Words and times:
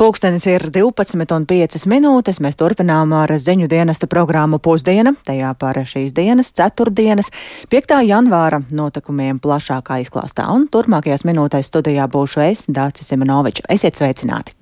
Pulkstenis 0.00 0.46
ir 0.48 0.62
12,5 0.72 1.82
minūtes. 1.92 2.38
Mēs 2.40 2.56
turpinām 2.56 3.10
ar 3.12 3.34
ziņu 3.36 3.66
dienesta 3.68 4.08
programmu 4.08 4.56
Pusdiena. 4.56 5.12
Tajā 5.28 5.50
par 5.60 5.76
šīs 5.76 6.14
dienas, 6.16 6.54
ceturtdienas, 6.56 7.28
5. 7.68 7.98
janvāra 8.08 8.62
notikumiem 8.72 9.42
plašākā 9.44 9.98
izklāstā. 10.00 10.48
Un 10.56 10.70
turpmākajās 10.72 11.26
minūtēs 11.28 11.68
studijā 11.68 12.08
būšu 12.08 12.46
es, 12.46 12.64
Dācis 12.72 13.12
Simenovičs. 13.12 13.66
Esiet 13.68 14.00
sveicināti! 14.00 14.56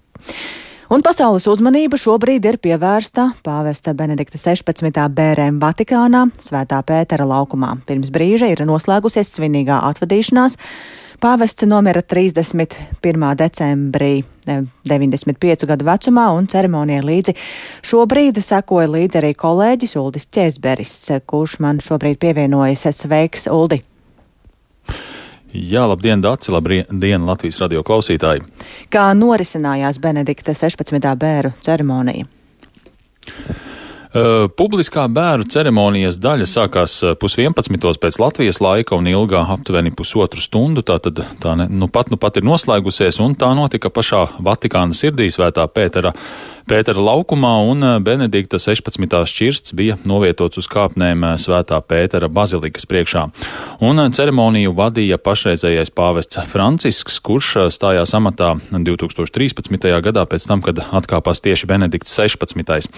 Un 0.91 1.07
pasaules 1.07 1.47
uzmanība 1.47 1.95
šobrīd 2.03 2.51
ir 2.51 2.59
pievērsta 2.59 3.29
pāvesta 3.47 3.95
Benedikta 3.95 4.43
16. 4.43 5.05
bērēm 5.15 5.63
Vatikānā, 5.63 6.33
Svētā 6.43 6.83
Pētera 6.83 7.31
laukumā. 7.31 7.77
Pirms 7.87 8.11
brīža 8.11 8.51
ir 8.51 8.67
noslēgusies 8.67 9.37
svinīgā 9.39 9.85
atvadīšanās. 9.93 10.59
Pāvests 11.19 11.67
nomira 11.67 11.99
31. 11.99 13.35
decembrī 13.35 14.21
95 14.87 15.67
gadu 15.67 15.87
vecumā 15.89 16.29
un 16.37 16.47
ceremonijai 16.47 17.03
līdzi 17.03 17.35
šobrīd 17.91 18.39
sekoja 18.39 18.87
līdzi 18.93 19.19
arī 19.19 19.33
kolēģis 19.35 19.97
Uldis 19.99 20.29
Česberis, 20.31 20.95
kurš 21.27 21.59
man 21.65 21.83
šobrīd 21.83 22.21
pievienojas. 22.23 22.87
Sveiks, 23.01 23.49
Uldi! 23.51 23.81
Jā, 25.51 25.89
labdien, 25.91 26.23
Dārci! 26.23 26.55
Labdien, 26.55 27.27
Latvijas 27.27 27.59
radio 27.65 27.83
klausītāji! 27.83 28.47
Kā 28.87 29.11
norisinājās 29.19 29.99
Benedikta 29.99 30.55
16. 30.55 31.03
bēru 31.19 31.57
ceremonija? 31.67 32.31
Publiskā 34.09 35.03
bērnu 35.13 35.45
ceremonijas 35.53 36.17
daļa 36.17 36.47
sākās 36.49 36.95
pusvienpadsmitos 37.21 37.99
pēc 38.01 38.17
Latvijas 38.23 38.61
laika 38.65 38.97
un 38.97 39.09
ilgā 39.11 39.43
aptuveni 39.53 39.93
pusotru 39.93 40.41
stundu. 40.41 40.81
Tā 40.81 40.97
tad 41.05 41.21
tā 41.43 41.53
ne, 41.61 41.67
nu 41.69 41.91
pat, 41.93 42.09
nu 42.09 42.17
pat 42.17 42.41
ir 42.41 42.47
noslēgusies, 42.49 43.21
un 43.21 43.37
tā 43.37 43.51
notika 43.59 43.93
pašā 43.93 44.25
Vatikāna 44.41 44.97
sirdī, 44.97 45.29
Svētā 45.29 45.67
Pētera 45.69 46.15
Pētera 46.69 47.01
laukumā, 47.01 47.51
un 47.65 47.81
eh, 47.81 47.95
Benedikta 48.05 48.59
16. 48.61 49.15
šķirsts 49.31 49.73
bija 49.73 49.95
novietots 50.05 50.61
uz 50.61 50.67
kāpnēm 50.69 51.23
eh, 51.25 51.37
Svētā 51.41 51.79
Pētera 51.81 52.29
bazilikas 52.29 52.85
priekšā. 52.85 53.23
Un 53.89 54.03
eh, 54.03 54.11
ceremoniju 54.13 54.75
vadīja 54.77 55.17
pašreizējais 55.17 55.89
pāvests 55.97 56.37
Francisks, 56.51 57.17
kurš 57.25 57.71
stājās 57.73 58.13
amatā 58.19 58.51
2013. 58.69 59.89
gadā 60.05 60.27
pēc 60.29 60.45
tam, 60.51 60.61
kad 60.67 60.83
atkāpās 60.85 61.41
tieši 61.47 61.71
Benedikts 61.71 62.13
16. 62.13 62.93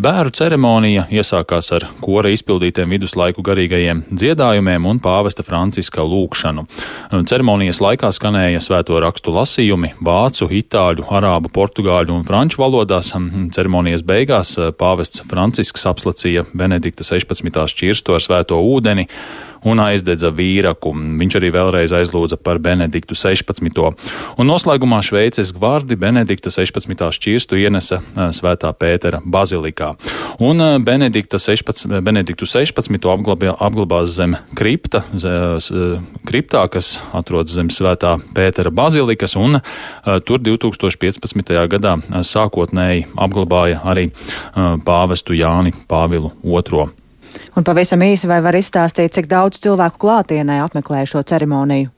Bēru 0.00 0.32
ceremonija 0.32 1.04
iesākās 1.12 1.68
ar 1.76 1.84
kora 2.00 2.32
izpildītiem 2.32 2.96
viduslaiku 2.96 3.44
garīgajiem 3.44 4.06
dziedājumiem 4.08 4.88
un 4.88 5.02
pāvesta 5.04 5.44
Franciska 5.44 6.00
lūkšanu. 6.00 6.64
Ceremonijas 7.28 7.82
laikā 7.84 8.08
skanēja 8.16 8.64
svēto 8.64 8.96
rakstu 9.04 9.36
lasījumi 9.36 9.92
vācu, 10.00 10.48
itāļu, 10.62 11.06
arābu, 11.12 11.52
portugāļu 11.52 12.16
un 12.16 12.26
franču 12.26 12.64
valodā 12.64 12.85
valodās. 12.86 13.12
Ceremonijas 13.54 14.04
beigās 14.06 14.56
eh, 14.58 14.72
pāvests 14.72 15.22
Francisks 15.28 15.86
apslacīja 15.86 16.46
Benedikta 16.54 17.04
16. 17.04 17.66
šķirstu 17.72 18.14
ar 18.14 18.22
svēto 18.22 18.60
ūdeni 18.60 19.08
un 19.66 19.80
aizdedza 19.82 20.30
vīraku. 20.34 20.92
Viņš 21.20 21.38
arī 21.40 21.50
vēlreiz 21.54 21.94
aizlūdza 21.96 22.38
par 22.42 22.60
Benediktu 22.62 23.16
16. 23.18 23.82
Un 24.38 24.48
noslēgumā 24.50 25.00
Šveices 25.04 25.52
gvardi 25.56 25.98
Benedikta 25.98 26.52
16. 26.54 27.06
šķirstu 27.18 27.58
ienesa 27.60 28.00
Svētā 28.36 28.70
Pētera 28.78 29.20
bazilikā. 29.24 29.92
Un 30.42 30.62
Benedikta 30.86 31.40
16, 31.42 32.00
Benediktu 32.06 32.46
16. 32.48 33.10
Apglabā, 33.16 33.54
apglabās 33.62 34.12
zem 34.16 34.36
kripta, 34.58 35.02
kriptā, 36.26 36.66
kas 36.72 36.96
atrodas 37.16 37.56
zem 37.56 37.70
Svētā 37.74 38.16
Pētera 38.36 38.70
bazilikas, 38.74 39.36
un 39.40 39.60
tur 40.28 40.42
2015. 40.42 41.56
gadā 41.72 41.96
sākotnēji 42.26 43.08
apglabāja 43.16 43.82
arī 43.86 44.10
pāvestu 44.86 45.36
Jāni 45.36 45.74
Pāvilu 45.90 46.32
II. 46.44 47.05
Un 47.56 47.66
pavisam 47.66 48.02
īsi 48.04 48.28
vai 48.30 48.40
var 48.44 48.56
izstāstīt, 48.58 49.14
cik 49.16 49.30
daudz 49.30 49.60
cilvēku 49.64 50.02
klātienē 50.06 50.60
apmeklēja 50.64 51.16
šo 51.16 51.24
ceremoniju? 51.26 51.92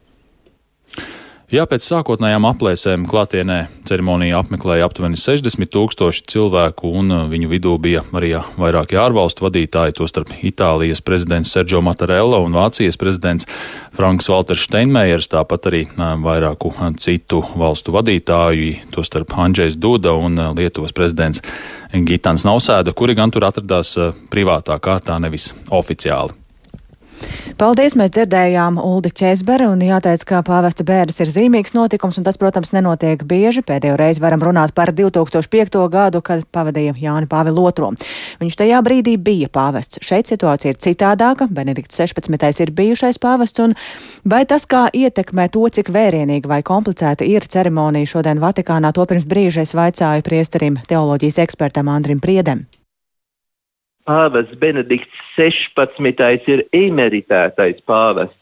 Jā, 1.49 1.62
pēc 1.65 1.81
sākotnējām 1.81 2.44
aplēsēm 2.44 3.06
klātienē 3.09 3.54
ceremoniju 3.88 4.34
apmeklēja 4.37 4.84
aptuveni 4.84 5.16
60 5.16 5.71
tūkstoši 5.72 6.27
cilvēku, 6.28 6.91
un 7.00 7.09
uh, 7.09 7.22
viņu 7.31 7.48
vidū 7.48 7.72
bija 7.81 8.03
arī 8.12 8.34
vairāki 8.60 8.98
ārvalstu 9.00 9.47
vadītāji, 9.47 9.94
tostarp 9.97 10.34
Itālijas 10.44 11.00
prezidents 11.00 11.54
Sergio 11.56 11.81
Mattarella 11.81 12.43
un 12.44 12.53
Vācijas 12.53 13.00
prezidents 13.00 13.48
Franks 13.97 14.28
Walters 14.28 14.66
Steinmeiers, 14.69 15.31
tāpat 15.32 15.71
arī 15.72 15.87
uh, 15.88 16.19
vairāku 16.21 16.75
uh, 16.75 16.93
citu 17.00 17.41
valstu 17.56 17.97
vadītāju, 17.97 18.91
tostarp 18.93 19.32
Andrzejs 19.32 19.81
Duda 19.81 20.12
un 20.21 20.37
Lietuvas 20.53 20.93
prezidents 20.93 21.41
Gitāns 21.93 22.44
Nausēda, 22.44 22.93
kuri 22.93 23.15
gan 23.16 23.31
tur 23.32 23.47
atradās 23.49 23.94
privātā 24.28 24.76
kārtā, 24.82 25.16
nevis 25.22 25.53
oficiāli. 25.72 26.37
Paldies, 27.58 27.96
mēs 27.98 28.12
dzirdējām 28.14 28.76
Uldi 28.78 29.10
Česberi 29.18 29.66
un 29.66 29.80
jāteic, 29.82 30.22
ka 30.28 30.44
pāvesta 30.46 30.84
bērns 30.86 31.16
ir 31.24 31.30
zīmīgs 31.34 31.74
notikums 31.74 32.20
un 32.20 32.26
tas, 32.26 32.38
protams, 32.38 32.70
nenotiek 32.70 33.24
bieži. 33.26 33.64
Pēdējo 33.66 33.96
reizi 33.98 34.22
varam 34.22 34.44
runāt 34.46 34.74
par 34.76 34.92
2005. 34.94 35.80
gadu, 35.90 36.22
kad 36.22 36.44
pavadīja 36.54 36.94
Jāni 37.02 37.26
Pāvilu 37.26 37.66
II. 37.72 37.98
Viņš 38.38 38.60
tajā 38.62 38.78
brīdī 38.86 39.16
bija 39.18 39.50
pāvests. 39.50 39.98
Šeit 40.06 40.30
situācija 40.30 40.76
ir 40.76 40.78
citādāka. 40.86 41.50
Benedikts 41.50 41.98
16. 41.98 42.62
ir 42.62 42.74
bijušais 42.78 43.18
pāvests 43.18 43.66
un 43.66 43.74
vai 44.22 44.44
tas 44.46 44.62
kā 44.62 44.86
ietekmē 44.94 45.50
to, 45.50 45.66
cik 45.66 45.90
vērienīga 45.90 46.54
vai 46.54 46.62
komplicēta 46.62 47.26
ir 47.26 47.50
ceremonija 47.50 48.14
šodien 48.14 48.38
Vatikānā, 48.38 48.94
to 48.94 49.02
pirms 49.10 49.26
brīža 49.26 49.66
es 49.66 49.74
vaicāju 49.74 50.22
priesterim 50.22 50.78
teoloģijas 50.86 51.42
ekspertam 51.48 51.90
Andrim 51.90 52.22
Priedem 52.22 52.68
pāvests 54.08 54.56
Benedikts 54.60 55.22
16. 55.36 56.48
ir 56.48 56.64
emeritētais 56.72 57.82
pāvests, 57.88 58.36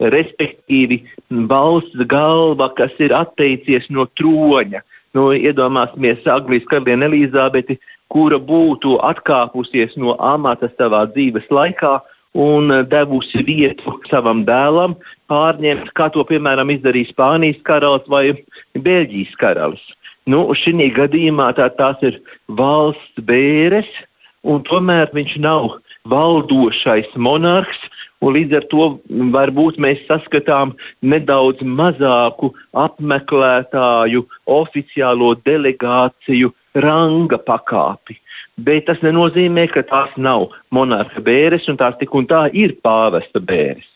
respektīvi 0.00 1.02
valsts 1.50 2.06
galva, 2.08 2.70
kas 2.76 2.94
ir 2.98 3.12
atteicies 3.16 3.90
no 3.92 4.08
troņa. 4.18 4.80
Nu, 5.14 5.30
iedomāsimies 5.34 6.26
Anglijas 6.30 6.68
karalieni 6.70 7.08
Elizabeti, 7.08 7.76
kura 8.10 8.38
būtu 8.38 8.96
atkāpusies 9.06 9.96
no 9.98 10.16
amata 10.18 10.70
savā 10.78 11.04
dzīves 11.10 11.50
laikā 11.50 11.98
un 12.38 12.70
devusi 12.86 13.42
vietu 13.46 13.96
savam 14.10 14.44
dēlam, 14.46 14.94
pārņemt, 15.30 15.90
kā 15.98 16.08
to 16.14 16.22
piemēram 16.26 16.70
izdarīja 16.70 17.10
Spānijas 17.10 17.58
karalis 17.66 18.06
vai 18.10 18.24
Beļģijas 18.78 19.34
karalis. 19.40 19.82
Nu, 20.30 20.44
Šī 20.54 20.90
gadījumā 20.94 21.50
tā, 21.58 21.66
tās 21.74 21.98
ir 22.06 22.20
valsts 22.46 23.24
bēres, 23.26 23.88
un 24.42 24.62
tomēr 24.66 25.10
viņš 25.14 25.36
nav 25.44 25.80
valdošais 26.08 27.12
monarhs. 27.16 27.80
Līdz 28.20 28.56
ar 28.58 28.64
to 28.68 28.86
varbūt 29.32 29.78
mēs 29.80 30.02
saskatām 30.04 30.74
nedaudz 31.00 31.62
mazāku 31.64 32.50
apmeklētāju, 32.76 34.26
oficiālo 34.44 35.30
delegāciju 35.48 36.52
ranga 36.84 37.38
pakāpi. 37.40 38.18
Bet 38.60 38.90
tas 38.90 39.00
nenozīmē, 39.00 39.70
ka 39.72 39.86
tās 39.88 40.12
nav 40.20 40.50
monarha 40.68 41.24
bēres, 41.24 41.64
un 41.72 41.80
tās 41.80 41.96
tik 41.96 42.12
un 42.14 42.28
tā 42.28 42.42
ir 42.52 42.76
pāvesta 42.84 43.40
bēres. 43.40 43.88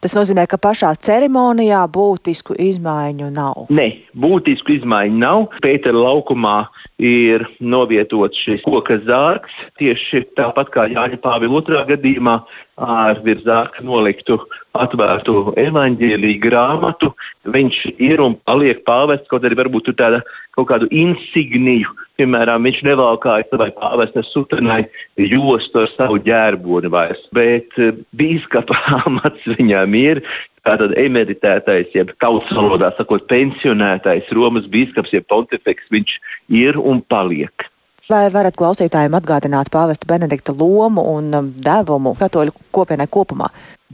Tas 0.00 0.14
nozīmē, 0.16 0.46
ka 0.48 0.56
pašā 0.56 0.94
ceremonijā 1.04 1.82
būtisku 1.92 2.54
izmaiņu 2.56 3.26
nav. 3.34 3.66
Nē, 3.68 3.84
būtisku 4.16 4.78
izmaiņu 4.78 5.18
nav. 5.20 5.42
Pētera 5.60 6.00
laukumā 6.06 6.54
ir 6.96 7.44
novietots 7.60 8.40
šis 8.40 8.64
koka 8.64 8.96
zārks. 9.04 9.52
Tieši 9.76 10.24
tāpat 10.40 10.72
kā 10.72 10.86
Jāņa 10.88 11.20
Pāvila 11.20 11.60
otrā 11.60 11.84
gadījumā 11.92 12.38
ar 12.80 13.20
virs 13.24 13.44
zārka 13.44 13.84
noliktu 13.84 14.38
atvērtu 14.76 15.52
evaņģēlīju 15.60 16.40
grāmatu. 16.42 17.10
Viņš 17.44 17.80
ir 18.00 18.22
un 18.24 18.36
paliek 18.48 18.82
pāvests, 18.86 19.28
kaut 19.30 19.44
arī 19.44 19.58
varbūt 19.58 19.92
tāda 19.98 20.22
kaut 20.56 20.70
kādu 20.70 20.88
insigniju. 20.90 21.92
Piemēram, 22.20 22.64
viņš 22.66 22.82
nevalkāja 22.88 23.48
savai 23.48 23.70
pāvesta 23.76 24.22
sutanai 24.28 24.82
jostu 25.16 25.84
ar 25.84 25.92
savu 25.96 26.18
ģērboni 26.24 26.90
vairs, 26.92 27.22
bet 27.36 27.76
eh, 27.80 27.96
bīskapa 28.16 28.76
amats 29.06 29.48
viņam 29.56 29.96
ir. 30.00 30.22
Tātad 30.68 30.92
emeritētais, 31.00 31.88
jeb 31.96 32.12
tautas 32.20 32.52
valodā 32.52 32.90
sakot, 32.98 33.24
pensionētais 33.30 34.28
Romas 34.36 34.68
bīskaps, 34.68 35.14
jeb 35.16 35.24
pontifeks, 35.32 35.88
viņš 35.92 36.16
ir 36.52 36.76
un 36.76 37.00
paliek. 37.00 37.70
Vai 38.10 38.24
varat 38.34 38.56
klausītājiem 38.58 39.14
atgādināt 39.14 39.68
pāvesta 39.70 40.08
Benedikta 40.10 40.50
lomu 40.56 41.04
un 41.12 41.28
um, 41.36 41.50
devumu 41.62 42.16
katoļu 42.18 42.50
kopienai 42.74 43.06
kopumā? 43.06 43.52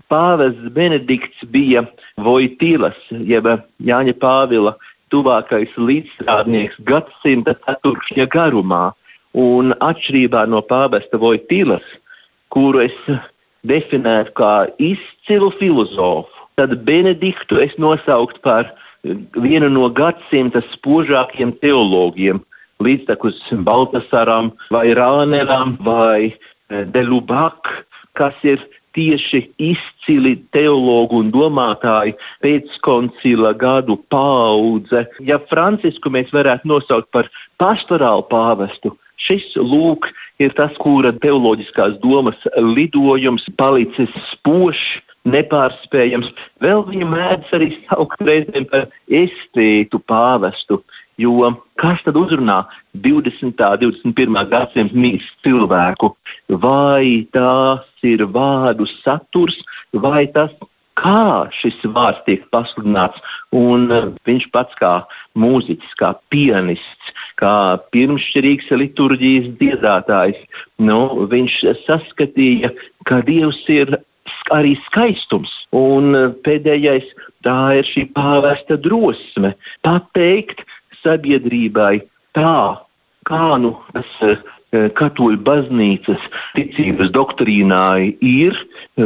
Pāvests 0.08 0.70
Benedikts 0.72 1.42
bija 1.52 1.82
Vojtīlas, 2.24 2.96
jeb 3.10 3.50
Jāņa 3.84 4.14
Pāvila 4.22 4.72
tuvākais 5.12 5.74
līdzstrādnieks 5.76 6.80
gadsimta 6.88 7.58
ceturkšņa 7.66 8.28
garumā. 8.32 8.94
Un 9.36 9.76
atšķirībā 9.84 10.46
no 10.48 10.62
pāvesta 10.64 11.20
Vojtīlas, 11.20 11.84
kuru 12.48 12.86
es 12.86 12.96
definētu 13.68 14.32
kā 14.38 14.54
izcilu 14.80 15.52
filozofu, 15.60 16.46
tad 16.56 16.72
Benediktu 16.88 17.60
es 17.60 17.76
nosauktu 17.76 18.40
par 18.40 18.72
vienu 19.36 19.68
no 19.68 19.90
gadsimta 19.92 20.64
spožākajiem 20.72 21.52
teologiem, 21.60 22.40
līdztekus 22.82 23.40
Baltasaram 23.66 24.52
vai 24.70 24.88
Rāneram 24.96 25.76
vai 25.84 26.32
eh, 26.32 26.84
Delubak, 26.92 27.70
kas 28.16 28.36
ir 28.44 28.62
tieši 28.96 29.42
izcili 29.60 30.36
teologu 30.56 31.20
un 31.20 31.30
domātāji 31.32 32.16
pēckoncila 32.44 33.52
gadu 33.60 33.98
paudze. 34.12 35.04
Ja 35.20 35.38
Francisku 35.50 36.12
mēs 36.12 36.32
varētu 36.32 36.70
nosaukt 36.72 37.10
par 37.12 37.28
pastorālu 37.60 38.24
pāvestu, 38.30 38.94
šis 39.20 39.52
lūk 39.60 40.08
ir 40.40 40.56
tas, 40.56 40.72
kura 40.80 41.12
teoloģiskās 41.20 41.98
domas 42.04 42.40
lidojums 42.56 43.46
palicis 43.60 44.12
spožs. 44.32 45.02
Nepārspējams. 45.26 46.28
Vēl 46.62 46.84
viņu 46.86 47.06
mēdz 47.10 47.48
arī 47.56 47.66
saukt 47.88 48.20
reizēm 48.22 48.68
par 48.70 48.84
estētu 49.10 49.98
pāvestu, 50.06 50.78
Jo 51.16 51.48
kas 51.80 52.02
tad 52.04 52.16
uzrunā 52.20 52.62
20. 52.92 53.48
un 53.48 53.80
21. 53.80 54.36
gadsimta 54.50 54.96
mīlestības 54.96 55.44
cilvēku? 55.46 56.12
Vai 56.62 57.24
tas 57.32 57.86
ir 58.04 58.26
vārdu 58.32 58.84
saturs, 59.00 59.56
vai 59.92 60.26
tas, 60.34 60.52
kā 60.96 61.48
šis 61.56 61.78
vārds 61.96 62.20
tiek 62.28 62.44
pasludināts? 62.52 63.20
Un 63.56 63.88
uh, 63.88 64.10
viņš 64.28 64.48
pats 64.52 64.76
kā 64.80 64.92
mūziķis, 65.40 65.96
kā 65.96 66.12
pianists, 66.32 67.14
kā 67.40 67.80
pirmšķirīgs 67.96 68.68
liturģijas 68.76 69.50
dziedātājs, 69.60 70.44
nu, 70.84 71.00
viņš 71.32 71.62
saskatīja, 71.86 72.74
ka 73.08 73.22
Dievs 73.24 73.62
ir 73.72 73.96
arī 74.52 74.76
skaistums. 74.90 75.52
Un 75.72 76.12
uh, 76.12 76.28
pēdējais 76.44 77.08
tā 77.46 77.78
ir 77.80 77.88
šī 77.88 78.08
pāvesta 78.16 78.76
drosme 78.80 79.54
pateikt, 79.86 80.64
sabiedrībai 81.06 81.94
tā, 82.36 82.58
kā 83.26 83.56
nu 83.62 83.72
tas 83.94 84.12
eh, 84.26 84.36
katoļu 84.98 85.38
baznīcas 85.46 86.22
ticības 86.56 87.12
doktrīnā 87.14 87.86
ir, 88.20 88.58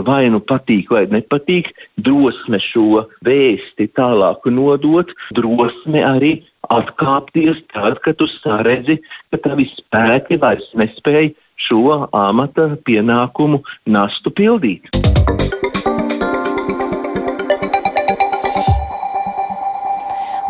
vai 0.09 0.25
nu 0.33 0.41
patīk 0.41 0.91
vai 0.95 1.05
nepatīk, 1.13 1.71
drosme 2.01 2.61
šo 2.63 3.05
vēsti 3.27 3.91
tālāk 3.99 4.49
nodot, 4.51 5.13
drosme 5.37 6.03
arī 6.07 6.33
atkāpties 6.71 7.61
tad, 7.75 8.01
kad 8.05 8.19
tu 8.21 8.29
saredzi, 8.31 9.01
ka 9.31 9.41
tavi 9.45 9.69
spēki 9.75 10.41
vairs 10.43 10.69
nespēj 10.79 11.33
šo 11.61 12.07
amata 12.17 12.71
pienākumu 12.87 13.63
nastu 13.91 14.33
pildīt. 14.33 14.89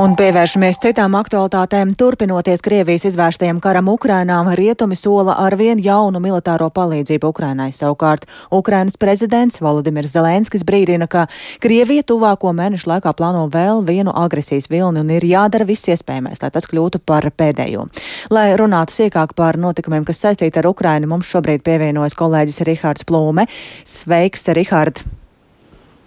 Un 0.00 0.14
pievēršamies 0.16 0.78
citām 0.80 1.12
aktualitātēm. 1.18 1.90
Turpinoties 2.00 2.62
Krievijas 2.64 3.02
izvērstajam 3.10 3.58
karam 3.60 3.90
Ukrainā, 3.92 4.38
rietumi 4.56 4.96
sola 4.96 5.34
arvien 5.42 5.82
jaunu 5.84 6.22
militāro 6.24 6.70
palīdzību 6.72 7.28
Ukrainai. 7.34 7.66
Savukārt 7.76 8.24
Ukrainas 8.48 8.96
prezidents 8.96 9.60
Volodimirs 9.60 10.14
Zelenskis 10.16 10.64
brīdina, 10.64 11.04
ka 11.04 11.26
Krievija 11.60 12.06
tuvāko 12.08 12.54
mēnešu 12.56 12.88
laikā 12.94 13.12
plāno 13.12 13.44
vēl 13.52 13.84
vienu 13.84 14.16
agresijas 14.16 14.70
vilni 14.72 15.04
un 15.04 15.12
ir 15.12 15.28
jādara 15.34 15.68
viss 15.68 15.92
iespējamais, 15.92 16.40
lai 16.40 16.48
tas 16.56 16.72
kļūtu 16.72 17.04
par 17.04 17.28
pēdējo. 17.28 17.90
Lai 18.32 18.48
runātu 18.56 19.02
sīkāk 19.02 19.36
par 19.36 19.60
notikumiem, 19.60 20.08
kas 20.08 20.24
saistīti 20.24 20.64
ar 20.64 20.72
Ukrainu, 20.72 21.12
mums 21.12 21.28
šobrīd 21.28 21.60
pievienojas 21.60 22.16
kolēģis 22.16 22.62
Rihards 22.72 23.04
Plūme. 23.04 23.50
Sveiks, 23.84 24.48
Rihard! 24.56 25.04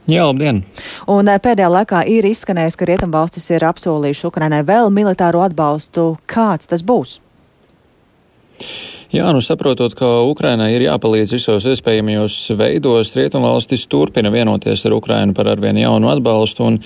Jā, 0.03 0.25
labdien! 0.27 0.63
Un 1.07 1.31
eh, 1.31 1.39
pēdējā 1.39 1.69
laikā 1.71 2.01
ir 2.11 2.27
izskanējis, 2.27 2.75
ka 2.75 2.87
Rietumvalstis 2.89 3.47
ir 3.55 3.63
apsolījuši 3.63 4.27
Ukrainai 4.27 4.59
vēl 4.67 4.91
militāro 4.91 5.43
atbalstu. 5.45 6.17
Kāds 6.27 6.67
tas 6.67 6.83
būs? 6.83 7.21
Jā, 9.13 9.27
nu 9.29 9.43
saprotot, 9.45 9.93
ka 9.93 10.07
Ukrainai 10.25 10.71
ir 10.73 10.87
jāpalīdz 10.87 11.35
visos 11.35 11.67
iespējamajos 11.69 12.35
veidos, 12.57 13.11
Rietumvalstis 13.13 13.83
turpina 13.85 14.31
vienoties 14.33 14.81
ar 14.89 14.95
Ukrainu 14.95 15.35
par 15.37 15.51
arvien 15.51 15.77
jaunu 15.77 16.09
atbalstu, 16.09 16.65
un 16.65 16.79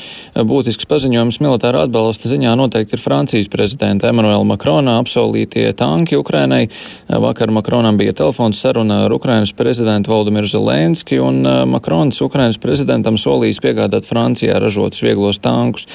būtisks 0.50 0.89
paziņojums 0.91 1.38
militāra 1.39 1.85
atbalsta 1.88 2.27
ziņā 2.27 2.57
noteikti 2.59 2.97
ir 2.97 3.03
Francijas 3.06 3.47
prezidenta 3.47 4.09
Emanuela 4.12 4.44
Makrona 4.44 4.97
apsolītie 5.00 5.69
tanki 5.79 6.19
Ukrainai. 6.19 6.65
Vakar 7.07 7.53
Makronam 7.56 7.95
bija 7.95 8.12
telefons 8.19 8.59
saruna 8.59 9.06
ar 9.06 9.15
Ukrainas 9.15 9.56
prezidentu 9.56 10.12
Valdemiru 10.12 10.51
Zelenski, 10.51 11.21
un 11.24 11.47
Makrons 11.71 12.19
Ukrainas 12.27 12.59
prezidentam 12.59 13.15
solījis 13.15 13.63
piegādāt 13.63 14.03
Francijā 14.03 14.59
ražotus 14.59 15.00
vieglos 15.07 15.39
tankus. 15.39 15.88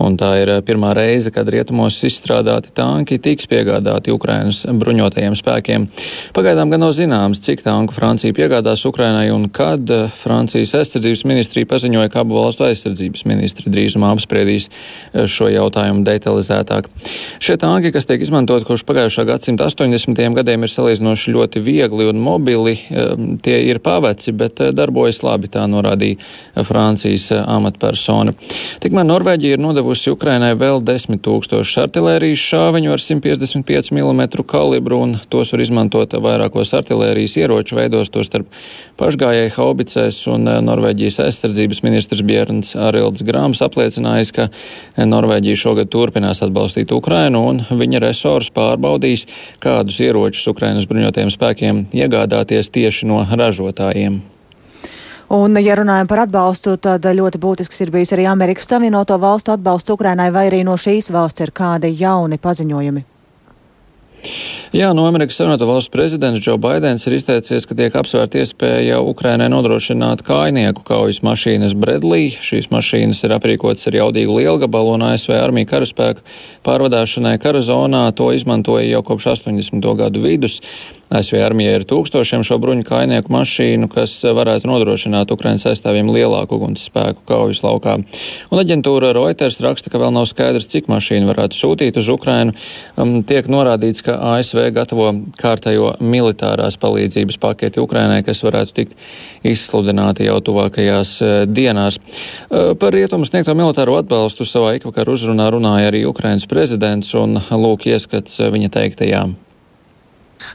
Un 0.00 0.16
tā 0.16 0.32
ir 0.46 0.56
pirmā 0.64 0.96
reize, 0.96 1.28
kad 1.28 1.52
rietumos 1.52 2.00
izstrādāti 2.08 2.72
tanki 2.72 3.20
tiks 3.20 3.52
piegādāti 3.52 4.16
Ukrainas 4.16 4.64
bruņotajiem 4.64 5.36
spēkiem 5.44 5.73
spēkiem. 5.74 5.88
Pagaidām 6.34 6.70
gan 6.70 6.80
nav 6.82 6.92
zināms, 6.94 7.40
cik 7.42 7.62
tanku 7.64 7.94
Francija 7.94 8.34
piegādās 8.34 8.84
Ukrainai 8.86 9.30
un 9.32 9.48
kad 9.48 9.88
eh, 9.90 10.10
Francijas 10.22 10.74
aizsardzības 10.74 11.24
ministrija 11.24 11.66
paziņoja, 11.66 12.10
ka 12.10 12.22
abu 12.22 12.38
valstu 12.38 12.64
aizsardzības 12.68 13.24
ministri 13.26 13.70
drīzumā 13.70 14.12
apspriedīs 14.14 14.68
eh, 14.68 15.26
šo 15.26 15.48
jautājumu 15.48 16.04
detalizētāk. 16.06 16.88
Šie 17.40 17.56
tanki, 17.58 17.92
kas 17.92 18.06
tiek 18.06 18.22
izmantot 18.22 18.66
kopš 18.66 18.84
pagājušā 18.86 19.26
gadsimta 19.28 19.68
80. 19.68 20.18
gadiem, 20.34 20.64
ir 20.64 20.72
salīdzinoši 20.72 21.34
ļoti 21.34 21.64
viegli 21.64 22.08
un 22.10 22.22
mobili. 22.22 22.78
Eh, 22.90 23.14
tie 23.44 23.60
ir 23.68 23.80
paveci, 23.84 24.32
bet 24.32 24.62
darbojas 24.74 25.22
labi, 25.24 25.50
tā 25.52 25.66
norādīja 25.70 26.64
Francijas 26.66 27.30
amatpersona. 27.34 28.34
Tikmēr 28.82 29.06
Norvēģija 29.08 29.56
ir 29.56 29.62
nodevusi 29.62 30.12
Ukrainai 30.12 30.54
vēl 30.58 30.82
10 30.84 31.20
tūkstošus 31.24 31.82
artilērijas 31.84 32.42
šāviņu 32.50 32.92
ar 32.94 33.02
155 33.02 33.92
mm 33.94 34.44
kalibru, 34.48 35.00
un 35.04 35.16
tos 35.32 35.52
var 35.52 35.63
izmantot 35.64 36.14
vairākos 36.24 36.72
artilērijas 36.76 37.36
ieroču 37.40 37.78
veidos, 37.78 38.12
tostarp 38.14 38.50
pašgājēju 39.00 39.54
haubicēs, 39.56 40.20
un 40.32 40.48
eh, 40.48 40.60
Norvēģijas 40.64 41.20
aizsardzības 41.26 41.82
ministrs 41.86 42.24
Bjērns 42.26 42.74
Arilds 42.88 43.24
Grāms 43.26 43.62
apliecinājis, 43.64 44.34
ka 44.36 44.48
Norvēģija 45.00 45.62
šogad 45.64 45.90
turpinās 45.92 46.44
atbalstīt 46.44 46.92
Ukrainu, 46.94 47.46
un 47.50 47.64
viņa 47.70 48.04
resors 48.04 48.52
pārbaudīs, 48.54 49.26
kādus 49.64 49.98
ieročus 50.04 50.46
Ukrainas 50.52 50.86
bruņotajiem 50.90 51.34
spēkiem 51.34 51.82
iegādāties 51.96 52.70
tieši 52.74 53.10
no 53.10 53.24
ražotājiem. 53.30 54.22
Un, 55.34 55.56
ja 55.56 55.74
runājam 55.78 56.08
par 56.08 56.26
atbalstu, 56.26 56.76
tad 56.76 57.06
ļoti 57.08 57.40
būtisks 57.40 57.80
ir 57.80 57.90
bijis 57.94 58.12
arī 58.12 58.26
Amerikas 58.28 58.68
Savienoto 58.68 59.16
Valstu 59.18 59.54
atbalsts 59.54 59.90
Ukrainai, 59.90 60.28
vai 60.34 60.46
arī 60.50 60.60
no 60.68 60.76
šīs 60.76 61.08
valsts 61.14 61.46
ir 61.46 61.54
kādi 61.56 61.94
jauni 61.96 62.38
paziņojumi? 62.38 63.13
Jā, 64.74 64.88
no 64.96 65.04
Amerikas 65.06 65.36
Savienoto 65.38 65.68
Valstu 65.68 65.92
prezidents 65.94 66.42
Džo 66.42 66.56
Baidens 66.58 67.04
ir 67.06 67.14
izteicies, 67.14 67.66
ka 67.68 67.76
tiek 67.78 67.94
apsvērta 67.94 68.40
iespēja 68.42 68.96
Ukrainai 69.06 69.46
nodrošināt 69.52 70.24
kājnieku 70.26 70.82
kaujas 70.88 71.20
mašīnas 71.26 71.76
Bredlī. 71.78 72.32
Šīs 72.42 72.70
mašīnas 72.72 73.22
ir 73.26 73.36
aprīkotas 73.36 73.86
ar 73.90 74.00
jaudīgu 74.00 74.40
lielgabalu 74.40 74.96
un 74.96 75.06
ASV 75.12 75.36
armija 75.38 75.70
karaspēku 75.76 76.26
pārvadāšanai 76.66 77.36
kara 77.42 77.62
zonā. 77.62 78.08
To 78.18 78.32
izmantoja 78.34 78.88
jau 78.88 79.04
kopš 79.12 79.30
80. 79.36 79.86
gadu 80.00 80.24
vidus. 80.26 80.58
ASV 81.14 81.38
armijai 81.44 81.76
ir 81.78 81.84
tūkstošiem 81.86 82.42
šo 82.46 82.56
bruņu 82.62 82.82
kainieku 82.88 83.30
mašīnu, 83.30 83.86
kas 83.92 84.16
varētu 84.24 84.66
nodrošināt 84.66 85.30
Ukraiņas 85.30 85.68
aizstāvjiem 85.70 86.10
lielāku 86.10 86.58
uguns 86.58 86.82
spēku 86.88 87.22
kaujas 87.28 87.60
laukā. 87.62 88.00
Un 88.50 88.62
aģentūra 88.62 89.12
Reuters 89.14 89.60
raksta, 89.62 89.92
ka 89.92 90.00
vēl 90.02 90.10
nav 90.16 90.26
skaidrs, 90.30 90.66
cik 90.72 90.90
mašīnu 90.90 91.30
varētu 91.30 91.58
sūtīt 91.58 92.00
uz 92.00 92.10
Ukrainu. 92.10 92.56
Um, 92.98 93.20
tiek 93.26 93.46
norādīts, 93.50 94.02
ka 94.06 94.16
ASV 94.34 94.66
gatavo 94.74 95.12
kārtējo 95.38 95.94
militārās 96.02 96.78
palīdzības 96.82 97.38
paketi 97.42 97.82
Ukrainai, 97.84 98.24
kas 98.26 98.42
varētu 98.46 98.76
tikt 98.80 98.98
izsludināti 99.46 100.26
jau 100.26 100.40
tuvākajās 100.42 101.14
uh, 101.22 101.36
dienās. 101.46 102.00
Uh, 102.00 102.74
par 102.80 102.96
rietumu 102.96 103.28
sniegto 103.28 103.54
militāro 103.54 104.00
atbalstu 104.02 104.48
savā 104.48 104.74
ikvakar 104.80 105.14
uzrunā 105.14 105.46
runāja 105.54 105.92
arī 105.92 106.02
Ukrainas 106.10 106.48
prezidents 106.50 107.14
un 107.14 107.38
lūk 107.38 107.86
ieskats 107.92 108.40
uh, 108.42 108.50
viņa 108.50 108.74
teiktajām. 108.80 109.38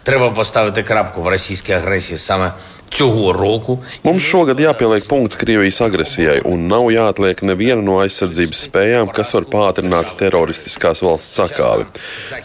Треба 0.03 0.31
поставити 0.31 0.83
крапку 0.83 1.21
в 1.21 1.27
російській 1.27 1.74
агресії 1.74 2.17
саме 2.17 2.53
цього 2.94 3.32
року. 3.32 3.78
Mums 4.04 4.23
šogad 4.23 4.61
jāpieliek 4.61 5.08
punkts 5.08 5.37
Krievijas 5.37 5.80
agresijai, 5.80 6.40
un 6.44 6.68
nav 6.68 6.90
jāatliek 6.94 7.42
neviena 7.42 7.82
no 7.82 7.99
aizsardzības 8.02 8.61
spējām, 8.68 9.11
kas 9.14 9.34
var 9.34 9.49
pātrināt 9.50 10.14
teroristiskās 10.20 11.02
valsts 11.02 11.34
sakāvi. 11.38 11.88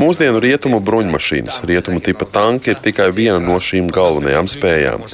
Mūsdienu 0.01 0.41
rietumu 0.41 0.81
bruņmašīnas, 0.81 1.61
rietumu 1.69 2.01
tipa 2.01 2.25
tanki 2.25 2.73
ir 2.73 2.81
tikai 2.81 3.11
viena 3.13 3.39
no 3.43 3.59
šīm 3.61 3.91
galvenajām 3.93 4.49
spējām. 4.49 5.05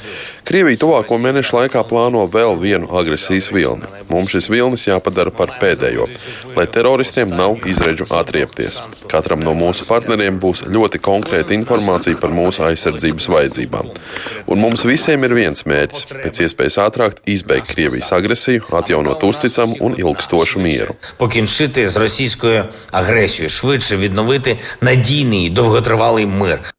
Krievija 0.46 0.78
tuvāko 0.78 1.16
mēnešu 1.18 1.56
laikā 1.56 1.80
plāno 1.90 2.20
vēl 2.30 2.54
vienu 2.60 2.86
agresijas 2.94 3.48
vilni. 3.50 3.88
Mums 4.06 4.30
šis 4.30 4.46
vilnis 4.46 4.86
jāpadara 4.86 5.32
par 5.34 5.56
pēdējo, 5.58 6.06
lai 6.54 6.68
teroristiem 6.70 7.32
nav 7.34 7.66
izredzu 7.66 8.06
atriepties. 8.14 8.78
Katram 9.10 9.42
no 9.42 9.56
mūsu 9.58 9.88
partneriem 9.88 10.38
būs 10.38 10.62
ļoti 10.70 11.02
konkrēta 11.02 11.54
informācija 11.56 12.20
par 12.22 12.30
mūsu 12.30 12.62
aizsardzības 12.68 13.26
vajadzībām. 13.34 13.90
Un 14.46 14.62
mums 14.62 14.86
visiem 14.86 15.19
Visiem 15.20 15.24
ir 15.26 15.32
viens 15.36 15.60
mērķis - 15.68 16.24
pēc 16.24 16.38
iespējas 16.46 16.78
ātrāk 16.80 17.18
izbeigt 17.28 17.68
Krievijas 17.68 18.08
agresiju, 18.16 18.62
atjaunot 18.78 19.24
uzticamu 19.28 19.76
un 19.80 19.92
ilgstošu 20.00 20.58
mieru. 20.58 20.94
Покінчити 21.16 21.88
з 21.88 21.96
російською 21.96 22.64
агресією, 22.90 23.50
швидше 23.50 23.96
відновити 23.96 24.58
надійний 24.80 25.50
довготривалий 25.50 26.26
мир. 26.26 26.69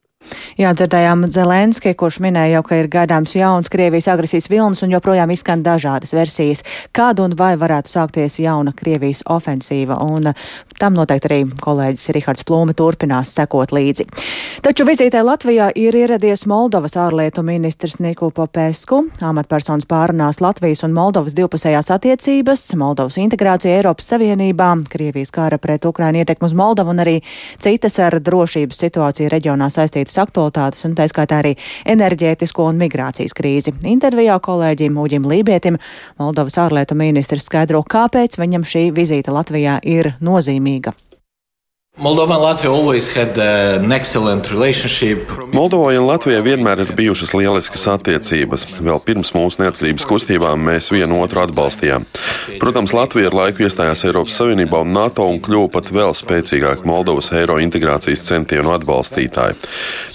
Jā, 0.53 0.69
dzirdējām 0.77 1.23
Zelenski, 1.33 1.95
kurš 1.97 2.19
minēja 2.21 2.59
jau, 2.59 2.63
ka 2.67 2.77
ir 2.77 2.87
gaidāms 2.93 3.31
jauns 3.33 3.71
Krievijas 3.73 4.05
agresijas 4.13 4.45
vilnis 4.51 4.83
un 4.85 4.91
joprojām 4.93 5.31
izskan 5.33 5.63
dažādas 5.65 6.13
versijas, 6.13 6.61
kāda 6.93 7.25
un 7.25 7.33
vai 7.39 7.55
varētu 7.57 7.89
sākties 7.89 8.37
jauna 8.43 8.69
Krievijas 8.77 9.23
ofensīva. 9.33 9.97
Un 10.05 10.29
tam 10.77 10.93
noteikti 10.93 11.29
arī 11.29 11.39
kolēģis 11.63 12.11
Rihards 12.13 12.45
Plūme 12.45 12.75
turpinās 12.77 13.31
sekot 13.33 13.73
līdzi. 13.73 14.05
Taču 14.63 14.85
vizītē 14.85 15.23
Latvijā 15.25 15.71
ir 15.79 15.97
ieradies 15.97 16.45
Moldovas 16.45 16.99
ārlietu 17.01 17.41
ministrs 17.43 17.97
Niku 18.03 18.29
Popesku. 18.29 19.01
Amatpersonas 19.25 19.89
pārunās 19.89 20.37
Latvijas 20.43 20.85
un 20.85 20.93
Moldovas 20.93 21.33
divpusējās 21.33 21.89
attiecības, 21.97 22.67
Moldovas 22.77 23.17
integrācija 23.17 23.79
Eiropas 23.79 24.13
Savienībā, 24.13 24.69
Krievijas 24.93 25.33
kara 25.33 25.57
pret 25.57 25.89
Ukrainu 25.89 26.21
ietekmu 26.21 26.51
uz 26.51 26.55
Moldovu 26.61 26.93
un 26.93 27.01
arī 27.01 27.17
citas 27.57 27.97
ar 28.03 28.19
drošības 28.21 28.85
situāciju 28.85 29.33
reģionā 29.33 29.73
saistītas 29.73 30.21
aktualitātes 30.43 30.85
un 30.85 30.95
tā 30.95 31.07
skaitā 31.07 31.41
arī 31.41 31.55
enerģētisko 31.85 32.67
un 32.69 32.81
migrācijas 32.81 33.33
krīzi. 33.37 33.73
Intervijā 33.83 34.39
kolēģim 34.39 34.97
Uģim 34.97 35.27
Lībietim 35.29 35.79
Moldovas 36.19 36.57
ārlietu 36.57 36.95
ministrs 36.95 37.47
skaidro, 37.47 37.83
kāpēc 37.83 38.37
viņam 38.39 38.63
šī 38.63 38.91
vizīte 38.95 39.31
Latvijā 39.31 39.79
ir 39.83 40.13
nozīmīga. 40.21 40.93
Moldova 41.97 42.33
and 42.33 42.43
Latvia 42.43 42.71
always 42.71 43.07
had 43.07 43.37
uh, 43.37 43.79
an 43.83 43.91
excellent 43.91 44.49
relationship. 44.49 45.29
Moldovai 45.53 45.99
un 46.01 46.07
Latvijai 46.09 46.41
vienmēr 46.41 46.79
ir 46.81 46.93
bijušas 46.97 47.35
lieliskas 47.37 47.83
attiecības. 47.91 48.63
Vēl 48.81 48.97
pirms 49.05 49.29
mūsu 49.35 49.61
neatkarības 49.61 50.07
kustībām 50.09 50.63
mēs 50.71 50.89
vienu 50.89 51.19
otru 51.21 51.43
atbalstījām. 51.43 52.07
Protams, 52.57 52.95
Latvija 52.97 53.29
ar 53.29 53.37
laiku 53.37 53.67
iestājās 53.67 54.01
Eiropas 54.07 54.39
Savienībā 54.41 54.79
un 54.81 54.89
NATO 54.95 55.27
un 55.29 55.37
kļuva 55.37 55.69
pat 55.75 55.91
vēl 55.93 56.15
spēcīgāk 56.17 56.81
Moldovas 56.89 57.29
eiro 57.37 57.59
integrācijas 57.61 58.25
centienu 58.25 58.73
atbalstītāji. 58.73 59.59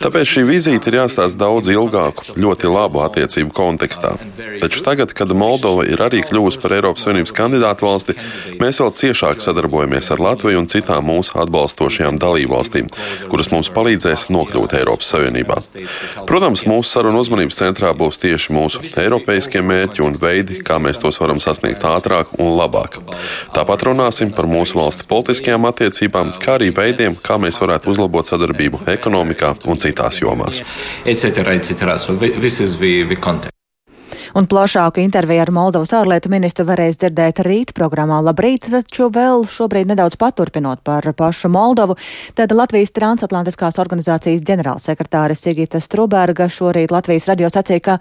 Tāpēc 0.03 0.35
šī 0.35 0.45
vizīte 0.51 0.91
ir 0.91 0.99
jāstāsta 0.99 1.39
daudz 1.45 1.71
ilgāku, 1.71 2.35
ļoti 2.43 2.75
labu 2.75 3.05
attiecību 3.07 3.55
kontekstā. 3.55 4.17
Taču 4.59 4.83
tagad, 4.83 5.15
kad 5.15 5.31
Moldova 5.31 5.87
ir 5.87 6.03
arī 6.03 6.27
kļuvusi 6.27 6.59
par 6.59 6.75
Eiropas 6.81 7.07
Savienības 7.07 7.39
kandidātu 7.39 7.87
valsti, 7.87 8.19
mēs 8.59 8.83
vēl 8.83 8.93
ciešāk 8.99 9.47
sadarbojamies 9.47 10.11
ar 10.11 10.27
Latviju 10.27 10.67
un 10.67 10.71
citām 10.75 11.07
mūsu 11.07 11.39
atbalstītājiem 11.39 11.68
atbalstošajām 11.69 12.19
dalībvalstīm, 12.19 12.89
kuras 13.29 13.51
mums 13.53 13.71
palīdzēs 13.75 14.29
nokļūt 14.33 14.77
Eiropas 14.79 15.13
Savienībā. 15.13 15.59
Protams, 16.29 16.65
mūsu 16.69 16.89
sarunu 16.97 17.21
uzmanības 17.21 17.61
centrā 17.61 17.93
būs 17.97 18.21
tieši 18.23 18.55
mūsu 18.57 18.83
eiropeiskie 18.99 19.63
mērķi 19.63 20.05
un 20.05 20.17
veidi, 20.19 20.63
kā 20.65 20.79
mēs 20.81 21.01
tos 21.03 21.21
varam 21.21 21.41
sasniegt 21.41 21.85
ātrāk 21.85 22.33
un 22.39 22.57
labāk. 22.57 23.01
Tāpat 23.55 23.87
runāsim 23.89 24.33
par 24.35 24.49
mūsu 24.49 24.79
valstu 24.81 25.09
politiskajām 25.09 25.69
attiecībām, 25.69 26.33
kā 26.41 26.57
arī 26.59 26.73
veidiem, 26.75 27.17
kā 27.23 27.39
mēs 27.41 27.61
varētu 27.61 27.93
uzlabot 27.93 28.29
sadarbību 28.29 28.87
ekonomikā 28.89 29.55
un 29.69 29.79
citās 29.79 30.23
jomās. 30.23 30.63
etc. 31.05 31.55
etc. 31.55 31.99
So 31.99 32.17
this 32.17 32.61
is 32.61 32.79
the, 32.79 33.05
the 33.05 33.17
context. 33.17 33.58
Un 34.37 34.45
plašāku 34.47 35.01
interviju 35.01 35.41
ar 35.41 35.51
Moldovas 35.55 35.95
ārlietu 35.97 36.29
ministru 36.29 36.67
varēs 36.69 36.99
dzirdēt 37.01 37.41
rīt 37.47 37.73
programmā 37.77 38.19
Labrīt, 38.25 38.67
taču 38.69 39.09
vēl 39.13 39.47
šobrīd 39.49 39.89
nedaudz 39.89 40.19
paturpinot 40.21 40.83
par 40.85 41.07
pašu 41.17 41.49
Moldovu. 41.53 41.97
Tad 42.37 42.53
Latvijas 42.53 42.93
transatlantiskās 42.97 43.79
organizācijas 43.81 44.45
ģenerālsekretāre 44.45 45.37
Sigita 45.39 45.81
Struberga 45.81 46.51
šorīt 46.53 46.93
Latvijas 46.93 47.29
radio 47.31 47.49
sacīja, 47.53 47.85
ka 47.85 47.97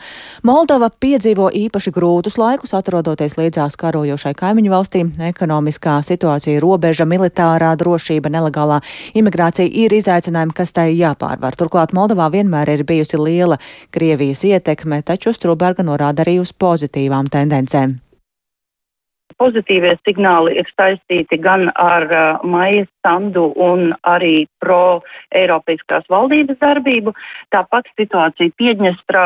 Moldova 0.48 0.90
piedzīvo 0.92 1.48
īpaši 1.62 1.94
grūtus 1.96 2.40
laikus, 2.42 2.76
atrodoties 2.76 3.38
līdzās 3.40 3.80
karojošai 3.80 4.36
kaimiņu 4.36 4.74
valstīm. 4.74 5.14
Ekonomiskā 5.30 5.96
situācija, 6.04 6.60
robeža, 6.64 7.08
militārā 7.08 7.72
drošība, 7.80 8.34
nelegālā 8.36 8.82
imigrācija 9.16 9.68
ir 9.68 9.96
izaicinājumi, 9.96 10.58
kas 10.58 10.76
tai 10.76 10.90
jāpārvar. 10.98 11.56
Turklāt 11.56 11.96
Moldovā 11.96 12.28
vienmēr 12.36 12.76
ir 12.76 12.86
bijusi 12.88 13.22
liela 13.22 13.62
Krievijas 13.96 14.44
ietekme, 14.44 15.00
taču 15.08 15.32
Struberga 15.36 15.86
norāda 15.88 16.17
arī 16.24 16.40
uz 16.42 16.54
pozitīvām 16.54 17.30
tendencēm. 17.34 18.07
Pozitīvie 19.38 19.94
signāli 20.02 20.56
ir 20.58 20.70
saistīti 20.74 21.38
gan 21.38 21.68
ar 21.78 22.06
uh, 22.10 22.46
maijas 22.48 22.90
sandu 23.06 23.52
un 23.62 23.92
arī 24.10 24.48
pro-eiropeiskās 24.64 26.08
valdības 26.10 26.58
darbību. 26.64 27.14
Tāpat 27.54 27.86
situācija 28.00 28.56
Piedņestrā, 28.58 29.26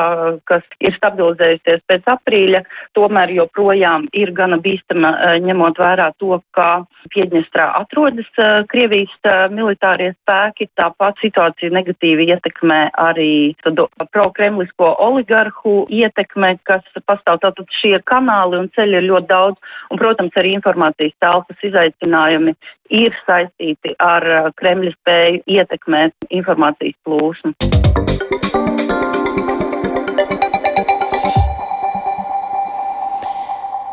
kas 0.49 0.65
ir 0.83 0.97
stabilizējusies 0.97 1.85
pēc 1.87 2.09
aprīļa, 2.11 2.61
tomēr 2.97 3.31
joprojām 3.37 4.09
ir 4.11 4.33
gana 4.35 4.59
bīstama, 4.59 5.13
uh, 5.15 5.37
ņemot 5.45 5.79
vērā 5.79 6.09
to, 6.19 6.41
ka 6.57 6.83
Piedņestrā 7.15 7.69
atrodas 7.79 8.27
uh, 8.35 8.61
Krievijas 8.71 9.15
uh, 9.23 9.47
militārie 9.53 10.11
spēki. 10.17 10.67
Tāpat 10.75 11.23
situācija 11.23 11.71
negatīvi 11.71 12.27
ietekmē 12.35 12.81
arī 12.99 13.55
pro-kremlisko 14.11 14.91
oligarhu 15.07 15.85
ietekme, 15.87 16.57
kas 16.67 16.83
pastāv. 17.07 17.39
Tātad 17.41 17.71
šie 17.79 17.95
kanāli 18.11 18.59
un 18.59 18.69
ceļi 18.75 18.99
ir 18.99 19.07
ļoti 19.07 19.29
daudz. 19.31 19.73
Un, 19.89 20.00
protams, 20.01 20.37
arī 20.41 20.55
informācijas 20.57 21.17
telpas 21.21 21.67
izaicinājumi 21.69 22.55
ir 23.01 23.17
saistīti 23.27 23.95
ar 24.01 24.25
Kremļa 24.59 24.95
spēju 24.97 25.43
ietekmēt 25.57 26.31
informācijas 26.41 26.97
plūsmu. 27.05 28.50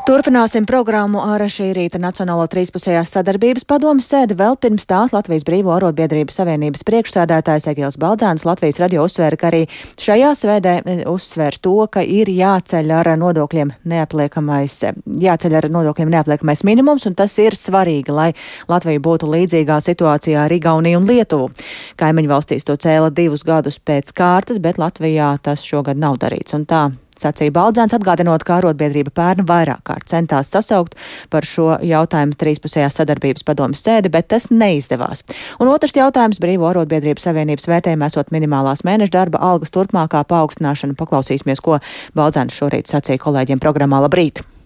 Turpināsim 0.09 0.65
programmu 0.65 1.21
ar 1.21 1.43
šī 1.53 1.67
rīta 1.77 1.99
Nacionālo 2.01 2.47
trīspusējās 2.49 3.11
sadarbības 3.13 3.67
padomu 3.69 4.01
sēdi. 4.01 4.39
Vēl 4.39 4.55
pirms 4.57 4.87
tās 4.89 5.11
Latvijas 5.13 5.43
Brīvo 5.45 5.75
arotbiedrību 5.75 6.33
savienības 6.33 6.81
priekšsēdētājs 6.89 7.67
Egils 7.69 7.99
Baldzāns 8.01 8.47
Latvijas 8.49 8.79
radio 8.81 9.03
uzsvēra, 9.05 9.37
ka 9.37 9.51
arī 9.51 9.59
šajā 10.01 10.31
svēdē 10.41 10.73
e, 10.81 10.95
uzsvērs 11.13 11.61
to, 11.61 11.75
ka 11.93 12.01
ir 12.01 12.31
jāceļ 12.33 12.89
ar 12.97 13.11
nodokļiem 13.21 13.75
neapliekamais, 13.93 14.79
jāceļ 15.27 15.57
ar 15.61 15.69
nodokļiem 15.77 16.15
neapliekamais 16.15 16.65
minimums, 16.65 17.05
un 17.05 17.17
tas 17.19 17.35
ir 17.45 17.53
svarīgi, 17.59 18.09
lai 18.09 18.31
Latvija 18.73 19.03
būtu 19.05 19.29
līdzīgā 19.29 19.77
situācijā 19.91 20.47
ar 20.47 20.55
Igauniju 20.57 21.03
un 21.03 21.11
Lietuvu. 21.11 21.51
Kaimiņu 22.01 22.33
valstīs 22.33 22.65
to 22.65 22.79
cēla 22.81 23.13
divus 23.13 23.45
gadus 23.45 23.77
pēc 23.77 24.17
kārtas, 24.17 24.57
bet 24.57 24.81
Latvijā 24.81 25.35
tas 25.45 25.67
šogad 25.69 26.01
nav 26.01 26.17
darīts. 26.25 26.57
Un 26.57 26.65
tā 26.65 26.87
sacīja 27.23 27.55
Baldzēns, 27.55 27.95
atgādinot, 27.97 28.45
ka 28.47 28.59
arotbiedrība 28.59 29.13
pērn 29.15 29.47
vairāk 29.49 29.85
kārt 29.89 30.09
centās 30.11 30.51
sasaukt 30.55 30.99
par 31.33 31.47
šo 31.47 31.79
jautājumu 31.85 32.37
trīspusējā 32.39 32.91
sadarbības 32.95 33.47
padomas 33.49 33.85
sēdi, 33.85 34.13
bet 34.13 34.31
tas 34.33 34.51
neizdevās. 34.51 35.25
Un 35.61 35.73
otrs 35.73 35.97
jautājums- 35.97 36.41
brīvo 36.45 36.69
arotbiedrību 36.71 37.23
savienības 37.23 37.69
vērtējumā 37.71 38.11
esot 38.11 38.31
minimālās 38.35 38.85
mēneša 38.85 39.11
darba 39.13 39.39
algas 39.39 39.71
turpmākā 39.71 40.25
paaugstināšana. 40.25 40.99
Paklausīsimies, 40.99 41.63
ko 41.63 41.81
Baldzēns 42.15 42.55
šorīt 42.55 42.87
sacīja 42.87 43.19
kolēģiem 43.19 43.61
programmā 43.61 44.03
Labrīt! 44.05 44.58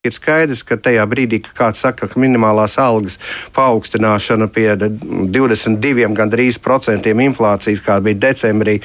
Ir 0.00 0.14
skaidrs, 0.16 0.62
ka 0.64 0.78
tajā 0.80 1.02
brīdī, 1.04 1.42
kad 1.44 1.52
kāds 1.58 1.82
saka, 1.84 2.06
ka 2.08 2.16
minimālās 2.22 2.78
algas 2.80 3.18
paaugstināšana 3.52 4.46
pie 4.48 4.70
22 4.80 6.06
gandrīz 6.16 6.56
procentiem 6.64 7.20
inflācijas, 7.26 7.82
kāda 7.84 8.06
bija 8.06 8.20
decembrī, 8.22 8.78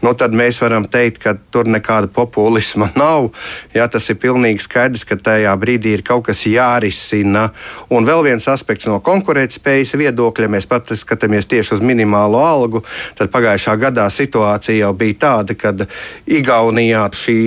nu, 0.00 0.14
tad 0.16 0.32
mēs 0.32 0.62
varam 0.64 0.88
teikt, 0.88 1.20
ka 1.26 1.36
tur 1.52 1.68
nekāda 1.68 2.08
populisma 2.08 2.88
nav. 3.02 3.28
Jā, 3.76 3.84
tas 3.92 4.08
ir 4.08 4.16
pilnīgi 4.24 4.64
skaidrs, 4.64 5.04
ka 5.04 5.20
tajā 5.20 5.52
brīdī 5.60 5.92
ir 5.98 6.06
kaut 6.08 6.24
kas 6.30 6.40
jārisina. 6.48 7.50
Un 7.92 8.08
vēl 8.08 8.30
viens 8.30 8.48
aspekts 8.48 8.88
no 8.88 8.96
konkurētspējas 9.04 9.92
viedokļa, 10.00 10.54
mēs 10.56 10.72
pat 10.72 10.96
skatāmies 10.96 11.52
tieši 11.52 11.76
uz 11.76 11.84
minimālo 11.84 12.40
algu, 12.48 12.80
tad 13.20 13.28
pagājušā 13.28 13.76
gadā 13.76 14.08
situācija 14.08 14.86
jau 14.86 14.96
bija 14.96 15.24
tāda, 15.28 15.52
kad 15.52 15.84
Igaunijā 16.24 17.10
šī 17.12 17.42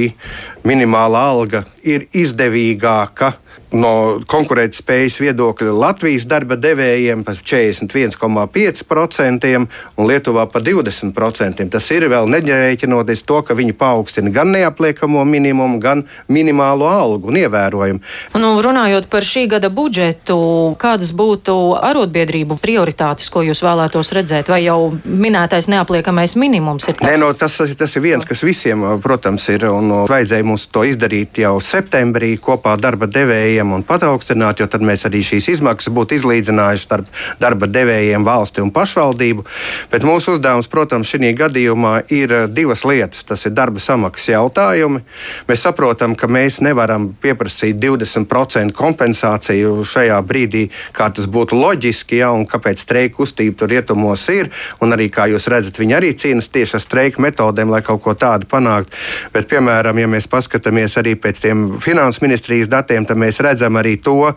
minimālā 0.65 1.21
alga 1.31 1.63
ir 1.85 2.07
izdevīgāka 2.13 3.33
no 3.75 4.19
konkurētspējas 4.29 5.17
viedokļa 5.21 5.73
Latvijas 5.75 6.25
darba 6.29 6.55
devējiem 6.59 7.23
par 7.27 7.35
41,5% 7.39 9.55
un 9.55 10.07
Lietuvā 10.07 10.45
par 10.51 10.61
20%. 10.65 11.69
Tas 11.71 11.91
ir 11.93 12.03
vēl 12.11 12.25
neģerēķinoties 12.31 13.21
to, 13.27 13.37
ka 13.45 13.51
viņi 13.57 13.73
paaugstina 13.77 14.29
gan 14.33 14.47
neapliekamo 14.55 15.21
minimumu, 15.27 15.79
gan 15.83 15.99
minimālo 16.31 16.85
algu 16.89 17.25
un 17.31 17.35
ievērojami. 17.41 17.99
Nu, 18.39 18.49
runājot 18.63 19.05
par 19.11 19.23
šī 19.25 19.43
gada 19.55 19.69
budžetu, 19.73 20.37
kādas 20.81 21.11
būtu 21.15 21.53
arotbiedrību 21.79 22.53
prioritātes, 22.61 23.29
ko 23.33 23.39
jūs 23.45 23.59
vēlētos 23.65 24.07
redzēt, 24.15 24.45
vai 24.51 24.61
jau 24.65 24.79
minētais 25.05 25.67
neapliekamais 25.71 26.33
minimums 26.39 26.83
ir 26.87 26.93
tas? 26.99 27.09
Nē, 27.09 27.15
no, 27.21 27.27
tas, 27.37 27.53
tas 27.77 27.91
ir 27.97 28.01
viens, 28.05 28.25
kas 28.27 28.39
visiem, 28.45 28.79
protams, 29.03 29.43
ir, 29.53 29.61
un 29.71 29.85
vajadzēja 30.09 30.43
mums 30.47 30.63
to 30.71 30.81
izdarīt 30.87 31.31
jau 31.43 31.55
septembrī 31.63 32.31
kopā 32.41 32.73
darba 32.81 33.05
devējiem 33.09 33.44
devējiem 33.45 33.73
un 33.75 33.83
pataugstināt, 33.85 34.59
jo 34.59 34.67
tad 34.67 34.81
mēs 34.85 35.05
arī 35.07 35.21
šīs 35.23 35.49
izmaksas 35.55 35.93
būtu 35.93 36.17
izlīdzinājuši 36.17 36.85
starp 36.85 37.09
darba 37.39 37.67
devējiem, 37.69 38.25
valsti 38.25 38.63
un 38.63 38.71
pašvaldību. 38.73 39.45
Bet 39.91 40.05
mūsu 40.05 40.35
uzdevums, 40.35 40.69
protams, 40.71 41.09
šī 41.09 41.33
gadījumā 41.37 42.05
ir 42.09 42.33
eh, 42.33 42.47
divas 42.49 42.85
lietas. 42.85 43.23
Tas 43.25 43.45
ir 43.45 43.53
darba 43.55 43.79
samaksas 43.79 44.33
jautājumi. 44.33 45.03
Mēs 45.47 45.65
saprotam, 45.65 46.15
ka 46.15 46.27
mēs 46.27 46.61
nevaram 46.65 47.11
pieprasīt 47.21 47.77
20% 47.81 48.73
kompensāciju 48.75 49.83
šajā 49.85 50.19
brīdī, 50.25 50.67
kā 50.95 51.09
tas 51.13 51.29
būtu 51.29 51.57
loģiski, 51.59 52.19
ja, 52.21 52.31
un 52.33 52.47
kāpēc 52.49 52.81
streika 52.81 53.19
kustība 53.19 53.59
tur 53.59 53.71
rietumos 53.73 54.25
ir. 54.33 54.51
Un 54.81 54.95
arī, 54.95 55.09
kā 55.13 55.27
jūs 55.31 55.49
redzat, 55.51 55.79
viņi 55.81 55.97
arī 55.97 56.13
cīnās 56.17 56.49
tieši 56.53 56.79
ar 56.79 56.83
streika 56.83 57.21
metodēm, 57.23 57.73
lai 57.73 57.83
kaut 57.85 58.01
ko 58.05 58.15
tādu 58.17 58.49
panāktu. 58.49 58.93
Bet, 59.33 59.49
piemēram, 59.51 59.99
ja 60.01 60.09
mēs 60.09 60.29
paskatāmies 60.31 60.97
arī 61.01 61.15
pēc 61.19 61.43
tiem 61.45 61.65
finanses 61.83 62.23
ministrijas 62.23 62.71
datiem, 62.71 63.05
tad 63.05 63.19
mēs 63.21 63.34
redzam 63.43 63.77
arī 63.79 63.95
to, 64.03 64.31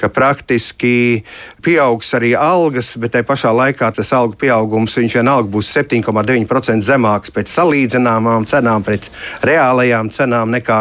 ka 0.00 0.08
praktiski 0.12 1.24
pieaugs 1.64 2.12
arī 2.16 2.34
algas, 2.38 2.94
bet 3.00 3.14
tajā 3.16 3.26
pašā 3.28 3.52
laikā 3.54 3.90
tas 3.94 4.12
algu 4.16 4.38
pieaugums 4.38 4.96
vienalga 4.98 5.50
būs 5.52 5.70
7,9% 5.76 6.84
zemāks 6.84 7.32
pēc 7.34 7.52
salīdzināmām 7.52 8.46
cenām, 8.48 8.84
pēc 8.86 9.10
reālajām 9.44 10.10
cenām 10.14 10.52
nekā, 10.54 10.80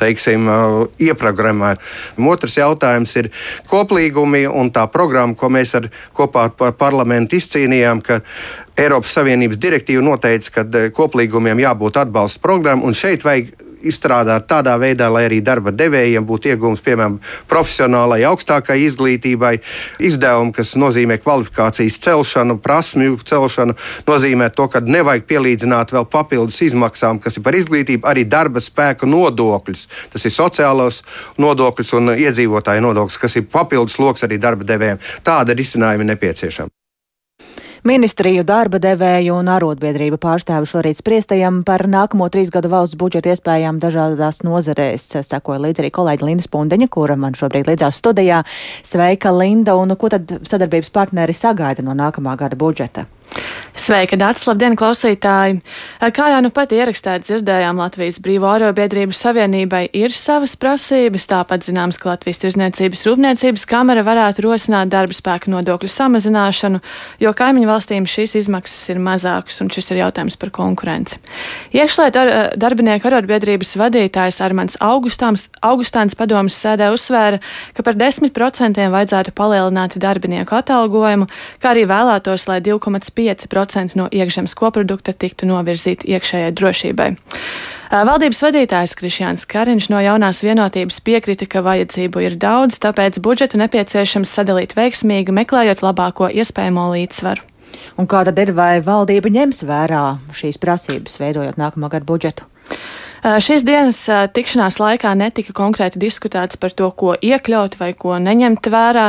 teiksim, 0.00 0.50
ieprogrammēt. 1.02 1.82
Otrs 2.18 2.58
jautājums 2.58 3.16
ir 3.16 3.30
koplīgumi 3.70 4.46
un 4.48 4.70
tā 4.74 4.86
programma, 4.92 5.34
ko 5.34 5.50
mēs 5.52 5.76
ar, 5.78 5.90
kopā 6.16 6.48
ar 6.50 6.74
parlamentu 6.78 7.38
izcīnījām, 7.38 8.02
ka 8.04 8.20
Eiropas 8.76 9.14
Savienības 9.16 9.60
direktīva 9.60 10.04
noteica, 10.04 10.58
ka 10.58 10.88
koplīgumiem 10.96 11.62
jābūt 11.64 11.96
atbalsta 12.02 12.42
programmam, 12.44 12.84
un 12.90 12.96
šeit 12.96 13.24
vajag 13.24 13.54
izstrādāt 13.82 14.46
tādā 14.50 14.76
veidā, 14.80 15.08
lai 15.12 15.26
arī 15.28 15.40
darba 15.44 15.72
devējiem 15.74 16.26
būtu 16.26 16.52
iegūms, 16.52 16.82
piemēram, 16.84 17.18
profesionālai, 17.50 18.22
augstākai 18.28 18.78
izglītībai, 18.86 19.54
izdevumi, 20.08 20.54
kas 20.56 20.74
nozīmē 20.80 21.18
kvalifikācijas 21.22 21.98
celšanu, 22.06 22.58
prasmju 22.62 23.18
celšanu, 23.26 23.76
nozīmē 24.08 24.50
to, 24.56 24.68
ka 24.72 24.80
nevajag 24.84 25.26
pielīdzināt 25.28 25.92
vēl 25.96 26.08
papildus 26.12 26.62
izmaksām, 26.68 27.20
kas 27.22 27.38
ir 27.38 27.46
par 27.46 27.58
izglītību, 27.58 28.06
arī 28.08 28.26
darba 28.28 28.62
spēka 28.62 29.08
nodokļus. 29.10 29.86
Tas 30.14 30.24
ir 30.24 30.34
sociālos 30.34 31.02
nodokļus 31.42 31.94
un 32.00 32.16
iedzīvotāju 32.16 32.88
nodokļus, 32.88 33.20
kas 33.22 33.38
ir 33.40 33.48
papildus 33.50 34.00
lokus 34.02 34.26
arī 34.26 34.40
darba 34.42 34.66
devējiem. 34.68 35.02
Tāda 35.26 35.56
risinājuma 35.56 36.12
nepieciešama. 36.14 36.72
Ministriju 37.86 38.42
darba 38.42 38.80
devēju 38.82 39.36
un 39.38 39.46
arotbiedrību 39.52 40.16
pārstāvi 40.18 40.66
šorīt 40.66 40.98
spriestajam 40.98 41.60
par 41.68 41.84
nākamo 41.86 42.26
trīs 42.34 42.48
gadu 42.50 42.72
valsts 42.72 42.98
budžeta 42.98 43.30
iespējām 43.30 43.78
dažādās 43.78 44.40
nozarēs. 44.42 45.04
Sekoja 45.28 45.62
līdz 45.62 45.84
arī 45.84 45.92
kolēģi 45.94 46.26
Linda 46.26 46.42
Spundeņa, 46.48 46.88
kura 46.90 47.14
man 47.14 47.38
šobrīd 47.38 47.70
līdzās 47.70 48.00
studijā. 48.02 48.40
Sveika, 48.82 49.30
Linda, 49.30 49.76
un 49.78 49.94
ko 49.94 50.10
tad 50.10 50.34
sadarbības 50.42 50.90
partneri 50.90 51.36
sagaida 51.36 51.86
no 51.86 51.94
nākamā 51.94 52.34
gada 52.40 52.58
budžeta? 52.58 53.06
Sveika, 53.76 54.16
Dārts! 54.16 54.46
Labdien, 54.48 54.72
klausītāji! 54.74 55.58
Kā 56.16 56.26
jau 56.32 56.38
nu 56.42 56.48
pat 56.50 56.72
ierakstēt 56.72 57.26
dzirdējām, 57.26 57.76
Latvijas 57.78 58.16
Brīvo 58.24 58.48
arobiedrību 58.48 59.12
savienībai 59.14 59.82
ir 59.94 60.14
savas 60.16 60.54
prasības, 60.58 61.26
tāpat 61.28 61.66
zināms, 61.68 61.98
ka 62.00 62.08
Latvijas 62.08 62.40
Tirzniecības 62.42 63.04
rūpniecības 63.06 63.66
kamera 63.68 64.02
varētu 64.06 64.46
rosināt 64.46 64.90
darba 64.90 65.14
spēka 65.14 65.52
nodokļu 65.52 65.90
samazināšanu, 65.92 66.80
jo 67.20 67.32
kaimiņu 67.36 67.68
valstīm 67.68 68.08
šīs 68.08 68.38
izmaksas 68.40 68.86
ir 68.94 69.02
mazākas, 69.04 69.60
un 69.60 69.68
šis 69.70 69.92
ir 69.92 70.00
jautājums 70.00 70.38
par 70.40 70.54
konkurenci. 70.56 71.20
Iekšlietu 71.76 72.22
ar, 72.22 72.32
darbinieku 72.56 73.10
arobiedrības 73.12 73.76
vadītājs 73.76 74.40
Armans 74.46 74.80
Augustāns, 74.80 75.46
Augustāns 75.60 76.16
padomas 76.16 76.56
sēdē 76.56 76.88
uzsvēra, 76.96 77.42
ka 77.76 77.84
par 77.84 78.00
10% 78.00 78.88
vajadzētu 78.96 79.36
palielināt 79.36 80.00
darbinieku 80.00 80.56
atalgojumu, 80.62 81.28
kā 81.60 81.76
arī 81.76 81.84
vēlētos, 81.92 82.48
lai 82.48 82.62
2,5 82.64 83.25
5% 83.26 83.98
no 83.98 84.06
iekšzemes 84.08 84.54
koprodukta 84.58 85.12
tiktu 85.12 85.48
novirzīti 85.50 86.08
iekšējai 86.14 86.54
drošībai. 86.56 87.08
Valdības 87.90 88.42
vadītājs 88.42 88.96
Krišjāns 88.98 89.44
Kariņš 89.50 89.90
no 89.92 90.00
jaunās 90.02 90.42
vienotības 90.42 90.98
piekrita, 91.06 91.46
ka 91.50 91.62
vajadzību 91.66 92.24
ir 92.24 92.38
daudz, 92.42 92.80
tāpēc 92.82 93.20
budžetu 93.22 93.60
nepieciešams 93.62 94.32
sadalīt 94.38 94.74
veiksmīgi, 94.78 95.34
meklējot 95.34 95.84
labāko 95.86 96.30
iespējamo 96.30 96.88
līdzsvaru. 96.94 97.46
Un 98.00 98.08
kā 98.10 98.24
tad 98.26 98.38
ir, 98.42 98.52
vai 98.56 98.80
valdība 98.84 99.30
ņems 99.32 99.62
vērā 99.68 100.04
šīs 100.34 100.58
prasības, 100.62 101.20
veidojot 101.22 101.60
nākamā 101.60 101.92
gada 101.92 102.08
budžetu? 102.08 102.48
Šīs 103.26 103.64
dienas 103.66 103.96
tikšanās 104.06 104.76
laikā 104.78 105.10
netika 105.18 105.50
konkrēti 105.56 105.98
diskutēts 105.98 106.60
par 106.62 106.70
to, 106.78 106.86
ko 106.94 107.16
iekļaut 107.18 107.72
vai 107.80 107.88
ko 107.98 108.20
neņemt 108.22 108.68
vērā. 108.70 109.06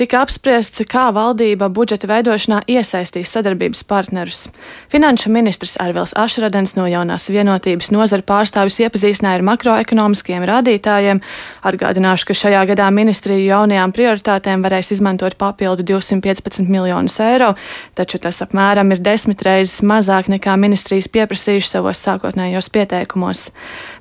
Tika 0.00 0.22
apspriests, 0.24 0.80
kā 0.88 1.10
valdība 1.12 1.68
budžeta 1.68 2.08
veidošanā 2.08 2.62
iesaistīs 2.64 3.28
sadarbības 3.34 3.82
partnerus. 3.84 4.46
Finanšu 4.88 5.28
ministrs 5.34 5.76
Arvils 5.84 6.14
Ašradens 6.16 6.78
no 6.78 6.86
jaunās 6.88 7.28
vienotības 7.28 7.92
nozara 7.92 8.24
pārstāvis 8.24 8.78
iepazīstināja 8.86 9.42
ar 9.42 9.44
makroekonomiskiem 9.50 10.48
rādītājiem. 10.48 11.20
Atgādināšu, 11.68 12.30
ka 12.30 12.38
šajā 12.40 12.64
gadā 12.72 12.88
ministriju 12.88 13.50
jaunajām 13.50 13.92
prioritātēm 13.92 14.64
varēs 14.64 14.94
izmantot 14.96 15.36
papildu 15.36 15.84
215 15.92 16.72
miljonus 16.72 17.18
eiro, 17.20 17.52
taču 18.00 18.16
tas 18.16 18.40
apmēram 18.48 18.96
ir 18.96 19.04
desmit 19.04 19.44
reizes 19.44 19.84
mazāk 19.84 20.32
nekā 20.32 20.56
ministrijas 20.56 21.12
pieprasījuši 21.12 21.74
savos 21.76 22.00
sākotnējos 22.08 22.72
pieteikumos. 22.72 23.50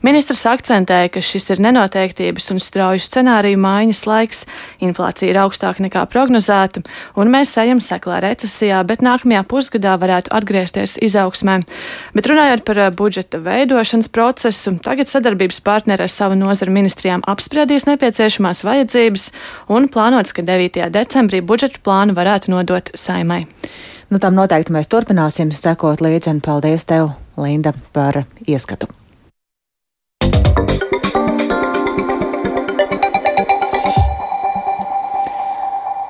Ministrs 0.05 0.43
akcentēja, 0.45 1.09
ka 1.09 1.21
šis 1.25 1.47
ir 1.55 1.61
nenoteiktības 1.63 2.51
un 2.53 2.59
strauju 2.61 3.01
scenāriju 3.01 3.57
maiņas 3.61 4.03
laiks, 4.07 4.43
inflācija 4.83 5.31
ir 5.31 5.39
augstāka 5.41 5.81
nekā 5.83 6.03
prognozēta, 6.11 6.83
un 7.17 7.31
mēs 7.33 7.55
ejam 7.57 7.81
seklā 7.83 8.19
recesijā, 8.23 8.83
bet 8.87 9.01
nākamajā 9.05 9.41
pusgadā 9.49 9.95
varētu 9.99 10.33
atgriezties 10.37 10.97
izaugsmē. 11.03 11.59
Bet 12.13 12.29
runājot 12.29 12.63
par 12.67 12.83
eh, 12.83 12.91
budžeta 12.93 13.41
veidošanas 13.41 14.11
procesu, 14.13 14.77
tagad 14.85 15.09
sadarbības 15.09 15.59
partneri 15.65 16.05
ar 16.05 16.13
savu 16.13 16.37
nozaru 16.37 16.75
ministrijām 16.77 17.25
apspriedīs 17.25 17.89
nepieciešamās 17.89 18.63
vajadzības 18.67 19.31
un 19.73 19.89
plānots, 19.91 20.35
ka 20.35 20.45
9. 20.45 20.85
decembrī 20.93 21.41
budžeta 21.41 21.81
plānu 21.83 22.17
varētu 22.17 22.53
nodot 22.53 22.93
saimai. 22.93 23.47
Nu, 24.07 24.21
tam 24.23 24.37
noteikti 24.37 24.71
mēs 24.71 24.87
turpināsim 24.91 25.51
sekot 25.51 26.05
līdzi, 26.05 26.37
un 26.37 26.45
paldies 26.45 26.87
tev, 26.87 27.11
Linda, 27.37 27.75
par 27.93 28.23
ieskatu. 28.47 28.87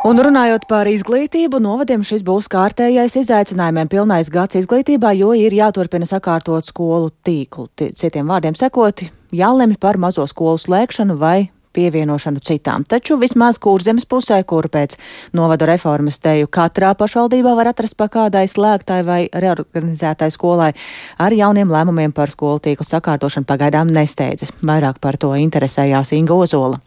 Un 0.07 0.15
runājot 0.23 0.63
par 0.69 0.87
izglītību, 0.87 1.59
novadiem 1.59 1.99
šis 2.07 2.21
būs 2.23 2.45
kārtējais 2.47 3.17
izaicinājumiem 3.19 3.89
pilnais 3.91 4.29
gads 4.31 4.55
izglītībā, 4.55 5.09
jo 5.19 5.33
ir 5.35 5.51
jāturpina 5.51 6.07
sakārtot 6.07 6.63
skolu 6.69 7.09
tīklu. 7.27 7.65
Citiem 7.75 8.31
vārdiem 8.31 8.55
sekot, 8.55 9.03
jālemj 9.35 9.75
par 9.83 9.99
mazo 9.99 10.23
skolu 10.31 10.61
slēgšanu 10.63 11.17
vai 11.19 11.49
pievienošanu 11.75 12.39
citām. 12.39 12.87
Taču 12.87 13.19
vismaz 13.19 13.59
kurzemes 13.59 14.07
pusē, 14.07 14.39
kur 14.47 14.69
pēc 14.71 14.95
novadu 15.35 15.67
reformas 15.67 16.21
teju 16.23 16.47
katrā 16.47 16.93
pašvaldībā 16.95 17.57
var 17.59 17.73
atrast 17.73 17.99
pa 17.99 18.07
kādai 18.07 18.47
slēgtai 18.47 19.03
vai 19.03 19.21
reorganizētai 19.33 20.31
skolai, 20.31 20.71
ar 21.19 21.35
jauniem 21.35 21.73
lēmumiem 21.73 22.15
par 22.15 22.31
skolu 22.31 22.63
tīklu 22.63 22.87
sakārtošanu 22.87 23.49
pagaidām 23.49 23.91
nesteidzas. 23.91 24.55
Vairāk 24.63 25.03
par 25.03 25.19
to 25.19 25.35
interesējās 25.35 26.15
Inga 26.15 26.39
Ozola. 26.45 26.79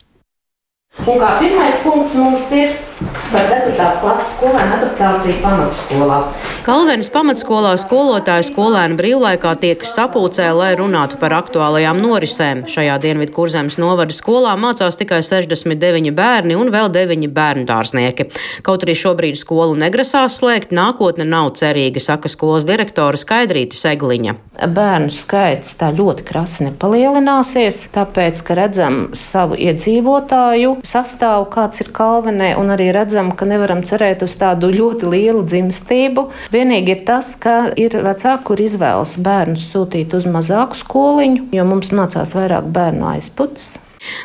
Un 1.04 1.20
kā 1.20 1.36
pirmais 1.36 1.84
punkts 1.84 2.16
mums 2.16 2.48
ir 2.56 2.89
par 3.00 3.46
4. 3.48 3.72
klases 4.00 4.32
skolēnu 4.36 4.74
adaptāciju 4.76 5.36
pamatskolā. 5.40 6.18
Kalvenes 6.66 7.08
pamatskolā 7.12 7.72
skolotāju 7.80 8.44
skolēnu 8.50 8.98
brīvlaikā 8.98 9.54
tiek 9.62 9.84
sapulcē, 9.88 10.50
lai 10.56 10.74
runātu 10.78 11.16
par 11.20 11.32
aktuālajām 11.38 12.00
norisēm. 12.02 12.66
Šajā 12.68 12.98
Dienvidu 13.00 13.32
kurzemes 13.36 13.78
novada 13.80 14.12
skolā 14.12 14.52
mācās 14.60 15.00
tikai 15.00 15.22
69 15.24 16.12
bērni 16.16 16.58
un 16.60 16.68
vēl 16.74 16.90
9 16.92 17.32
bērnu 17.36 17.64
dārznieki. 17.70 18.28
Kaut 18.66 18.84
arī 18.84 18.96
šobrīd 18.98 19.40
skolu 19.40 19.78
negrasās 19.80 20.36
slēgt, 20.42 20.74
nākotne 20.76 21.24
nav 21.24 21.54
cerīga, 21.56 22.02
saka 22.04 22.28
skolas 22.28 22.68
direktore 22.68 23.20
Skaidrīta 23.20 23.78
Segliņa. 23.80 24.36
Bērnu 24.60 25.08
skaits 25.14 25.72
tā 25.80 25.88
ļoti 25.96 26.26
krasi 26.28 26.66
nepalielināsies, 26.68 27.86
tāpēc, 27.94 28.44
ka 28.44 28.58
redzam 28.58 29.00
savu 29.16 29.56
iedzīvotāju 29.56 30.76
sastāvu, 30.84 31.48
kāds 31.54 31.80
ir 31.80 31.88
Kalvenē, 31.96 32.52
un 32.60 32.74
arī 32.76 32.89
redzam, 32.94 33.32
ka 33.36 33.48
nevaram 33.48 33.82
cerēt 33.86 34.24
uz 34.26 34.36
tādu 34.40 34.70
ļoti 34.74 35.10
lielu 35.10 35.44
dzimstību. 35.46 36.28
Vienīgi 36.54 36.96
ir 36.96 37.04
tas, 37.08 37.34
ka 37.40 37.72
ir 37.80 37.98
vecāki, 38.04 38.46
kur 38.48 38.62
izvēlas 38.62 39.16
bērnus 39.20 39.68
sūtīt 39.72 40.16
uz 40.16 40.26
mazāku 40.30 40.78
skoliņu, 40.80 41.50
jo 41.56 41.68
mums 41.68 41.92
mācās 41.94 42.34
vairāk 42.36 42.70
bērnu 42.74 43.08
aizputs. 43.16 43.72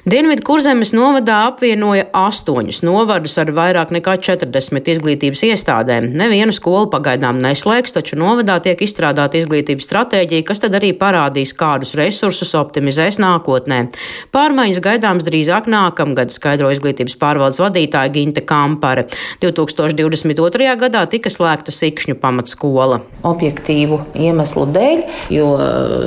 Dienvidu 0.08 0.44
kurzemes 0.46 0.94
novadā 0.96 1.42
apvienoja 1.50 2.06
astoņus 2.16 2.78
novadus 2.86 3.34
ar 3.42 3.50
vairāk 3.56 3.90
nekā 3.92 4.14
40 4.24 4.92
izglītības 4.94 5.42
iestādēm. 5.50 6.08
Nevienu 6.16 6.54
skolu 6.56 6.88
pagaidām 6.94 7.42
neslēgs, 7.44 7.92
taču 7.98 8.16
novadā 8.22 8.56
tiek 8.64 8.80
izstrādāta 8.86 9.36
izglītības 9.42 9.88
stratēģija, 9.90 10.46
kas 10.48 10.64
tad 10.64 10.78
arī 10.80 10.94
parādīs, 10.96 11.52
kādus 11.60 11.92
resursus 12.00 12.54
optimizēs 12.56 13.20
nākotnē. 13.20 13.82
Pārmaiņas 14.36 14.80
gaidāms 14.86 15.28
drīzāk 15.28 15.68
nākamgad, 15.74 16.32
skaidro 16.32 16.72
izglītības 16.72 17.18
pārvaldes 17.20 17.60
vadītāja 17.60 18.14
Ginte 18.16 18.46
Kampare. 18.48 19.08
2022. 19.44 20.72
gadā 20.86 21.04
tika 21.12 21.34
slēgta 21.34 21.76
Sikšņu 21.76 22.16
pamatskola. 22.24 23.02
Objektīvu 23.28 24.00
iemeslu 24.24 24.70
dēļ, 24.72 25.04
jo 25.36 25.52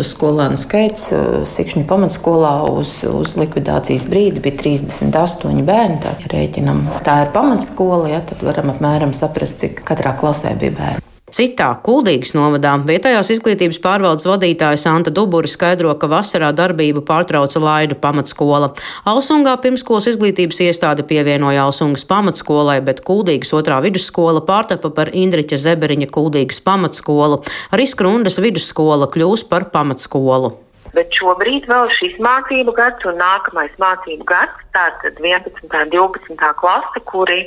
skolēnu 0.08 0.56
skaits 0.56 1.10
Sikšņu 1.52 1.84
pamatskolā 1.90 2.54
uz, 2.72 2.96
uz 3.04 3.36
likvidācijas 3.58 4.06
brīdi 4.08 4.42
bija 4.42 4.56
38 4.62 5.66
bērni. 5.66 5.98
Tā, 6.02 6.14
ja 6.22 6.32
rēķinam, 6.32 6.86
tā 7.04 7.24
ir 7.24 7.34
pamatskola, 7.34 8.08
ja, 8.14 8.22
tad 8.22 8.42
varam 8.46 8.72
apmēram 8.74 9.12
saprast, 9.16 9.60
cik 9.62 9.84
katrā 9.86 10.16
klasē 10.18 10.56
bija 10.58 10.76
bērni. 10.78 11.04
Citā 11.28 11.66
Kuldīgas 11.84 12.30
novadā 12.32 12.70
vietējās 12.88 13.28
izglītības 13.34 13.82
pārvaldes 13.84 14.24
vadītāja 14.24 14.78
Santa 14.80 15.10
Duburi 15.12 15.50
skaidro, 15.52 15.90
ka 16.00 16.08
vasarā 16.08 16.54
darbību 16.56 17.02
pārtrauca 17.04 17.60
Laidu 17.60 17.98
pamatskola. 18.00 18.70
Alsungā 19.04 19.52
pirmskolas 19.60 20.06
izglītības 20.08 20.62
iestāde 20.64 21.04
pievienoja 21.04 21.66
Alsungas 21.68 22.06
pamatskolai, 22.08 22.78
bet 22.86 23.02
Kuldīgas 23.04 23.52
otrā 23.58 23.76
vidusskola 23.84 24.40
pārtapa 24.48 24.88
par 24.88 25.12
Indriķa 25.12 25.60
Zeberiņa 25.66 26.08
Kuldīgas 26.16 26.62
pamatskolu. 26.64 27.42
Arī 27.76 27.84
Skrundas 27.92 28.40
vidusskola 28.40 29.10
kļūs 29.12 29.44
par 29.52 29.68
pamatskolu. 29.74 30.54
Bet 30.98 31.14
šobrīd 31.14 31.68
vēl 31.70 31.86
šis 31.94 32.16
mācību 32.24 32.72
gads 32.74 33.06
un 33.06 33.20
nākamais 33.22 33.74
mācību 33.78 34.24
gads, 34.26 34.64
tātad 34.74 35.20
11. 35.22 35.68
un 35.70 35.92
12. 35.94 36.48
klase, 36.58 37.02
kuri 37.06 37.44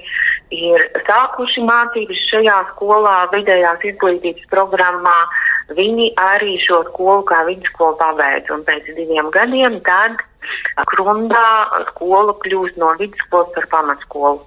ir 0.55 0.85
sākuši 1.09 1.65
mācības 1.67 2.21
šajā 2.29 2.57
skolā, 2.69 3.17
vidējās 3.35 3.83
izglītības 3.91 4.47
programmā, 4.53 5.17
viņi 5.75 6.13
arī 6.23 6.55
šo 6.63 6.85
skolu 6.93 7.27
kā 7.27 7.43
vidusskolu 7.49 7.99
pabeidz. 7.99 8.47
Un 8.55 8.63
pēc 8.67 8.87
diviem 8.95 9.27
gadiem 9.35 9.81
tad 9.83 10.23
Krundā 10.91 11.47
skola 11.91 12.33
kļūst 12.41 12.77
no 12.81 12.91
vidusskolas 12.99 13.51
par 13.55 13.67
pamatskolu. 13.71 14.39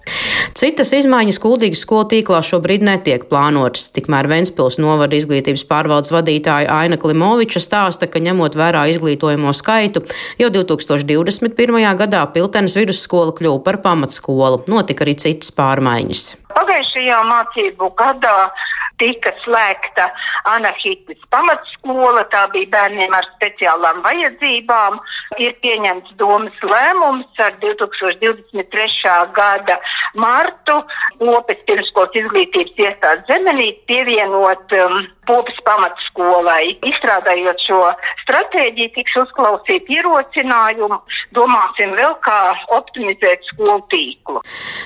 Citas 0.58 0.92
izmaiņas 0.96 1.38
kuldīgas 1.42 1.82
skolu 1.84 2.08
tīklā 2.12 2.40
šobrīd 2.46 2.84
netiek 2.86 3.26
plānotas. 3.30 3.88
Tikmēr 3.94 4.28
Ventspils 4.30 4.78
novada 4.82 5.16
izglītības 5.18 5.64
pārvaldes 5.70 6.12
vadītāja 6.14 6.70
Aina 6.74 6.98
Klimoviča 7.00 7.62
stāsta, 7.62 8.08
ka 8.10 8.22
ņemot 8.22 8.58
vērā 8.58 8.86
izglītojamo 8.92 9.54
skaitu, 9.56 10.04
jau 10.40 10.50
2021. 10.54 11.80
gadā 12.00 12.24
Piltenes 12.34 12.78
vidusskola 12.78 13.34
kļuva 13.36 13.62
par 13.66 13.80
pamatskolu. 13.84 14.64
Notika 14.70 15.06
arī 15.06 15.16
citas 15.20 15.52
pārmaiņas. 15.54 16.24
Pagājušajā 16.54 17.20
mācību 17.28 17.90
gadā 17.98 18.38
tika 19.04 19.32
slēgta 19.44 20.08
Anahitas 20.48 21.20
pamatskola, 21.32 22.24
tā 22.32 22.44
bija 22.54 22.70
bērniem 22.74 23.12
ar 23.16 23.28
speciālām 23.36 24.02
vajadzībām. 24.04 24.98
Ir 25.42 25.56
pieņemts 25.64 26.14
domas 26.20 26.56
lēmums 26.62 27.40
ar 27.42 27.56
2023. 27.62 29.14
gada 29.36 29.78
martu 30.20 30.80
Popes 31.18 31.60
pirmskolas 31.68 32.14
izglītības 32.20 32.80
iestādes 32.84 33.26
zemenīt 33.30 33.82
pievienot 33.90 34.74
um, 34.78 35.00
Popes 35.28 35.56
pamatskolai. 35.66 36.76
Izstrādājot 36.84 37.62
šo 37.64 37.80
stratēģiju, 38.24 38.92
tiks 38.96 39.16
uzklausīt 39.22 39.88
ierosinājumu, 39.94 41.00
domāsim 41.36 41.94
vēl 41.96 42.16
kā 42.24 42.38
optimizēt 42.76 43.46
skolu 43.52 43.80
tīklu. 43.92 44.42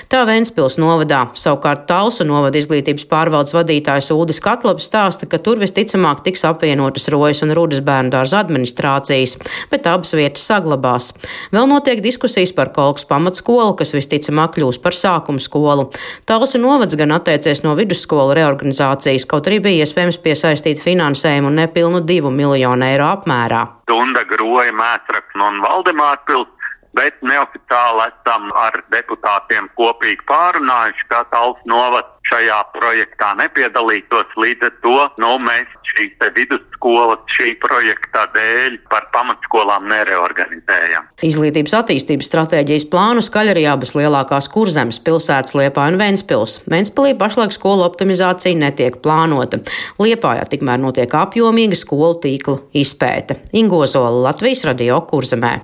Tā 0.09 0.23
Ventspils 0.29 0.79
novadā. 0.81 1.25
Savukārt 1.37 1.85
Talsu 1.89 2.25
novada 2.27 2.57
izglītības 2.61 3.05
pārvaldes 3.11 3.53
vadītājs 3.57 4.08
Ulris 4.15 4.41
Katlabs 4.43 4.87
stāsta, 4.89 5.27
ka 5.29 5.39
tur 5.43 5.59
visticamāk 5.61 6.23
tiks 6.25 6.45
apvienotas 6.47 7.07
Rojas 7.13 7.43
un 7.45 7.53
Rūdas 7.57 7.81
bērnu 7.85 8.13
dārza 8.13 8.41
administrācijas, 8.43 9.37
bet 9.71 9.87
abas 9.89 10.13
vietas 10.17 10.45
saglabās. 10.49 11.11
Vēl 11.55 11.69
notiek 11.71 12.03
diskusijas 12.03 12.53
par 12.55 12.73
Kolkas 12.75 13.07
pamatskolu, 13.09 13.75
kas 13.79 13.95
visticamāk 13.95 14.57
kļūs 14.57 14.81
par 14.83 14.97
sākuma 14.97 15.41
skolu. 15.43 15.89
Talsu 16.29 16.61
novads 16.61 16.97
gan 16.99 17.15
atteicies 17.15 17.63
no 17.65 17.75
vidusskolu 17.79 18.35
reorganizācijas, 18.37 19.27
kaut 19.29 19.49
arī 19.49 19.61
bija 19.65 19.87
iespējams 19.87 20.21
piesaistīt 20.23 20.83
finansējumu 20.83 21.51
nepilnu 21.61 22.03
divu 22.05 22.33
miljonu 22.33 22.89
eiro 22.91 23.09
apmērā. 23.15 23.65
Dunda, 23.89 24.21
Groja, 24.29 24.73
Mētrakna 24.75 25.49
un 25.49 25.61
Valdemāra 25.65 26.21
pils 26.27 26.58
bet 26.99 27.19
neoficiāli 27.23 28.05
esam 28.11 28.49
ar 28.59 28.81
deputātiem 28.93 29.71
kopīgi 29.79 30.25
pārunājuši, 30.29 31.05
ka 31.11 31.23
Talsts 31.31 31.67
novads 31.69 32.19
šajā 32.29 32.59
projektā 32.75 33.33
nepiedalītos. 33.39 34.33
Līdz 34.37 34.67
ar 34.67 34.73
to 34.83 34.97
nu, 35.23 35.31
mēs 35.41 35.69
šīs 35.89 36.27
vidusskolas 36.35 37.23
šī 37.35 37.53
projekta 37.63 38.25
dēļ 38.35 38.77
par 38.91 39.07
pamatskolām 39.15 39.87
nereorganizējam. 39.89 41.07
Izglītības 41.25 41.75
attīstības 41.79 42.29
stratēģijas 42.29 42.87
plānu 42.91 43.23
skaļ 43.25 43.53
arī 43.55 43.65
abas 43.71 43.95
lielākās 43.97 44.49
kurzemes 44.53 45.01
pilsētas 45.05 45.55
Liepā 45.57 45.87
un 45.91 45.99
Ventspils. 46.01 46.59
Ventspilī 46.69 47.15
pašlaik 47.19 47.55
skolu 47.55 47.87
optimizācija 47.87 48.57
netiek 48.59 48.99
plānota. 49.05 49.63
Liepājā 50.01 50.45
tikmēr 50.51 50.83
notiek 50.83 51.15
apjomīga 51.23 51.79
skolu 51.79 52.19
tīkla 52.25 52.59
izpēte. 52.77 53.41
Ingozola 53.57 54.29
Latvijas 54.29 54.67
radio 54.69 55.01
kurzemē. 55.09 55.59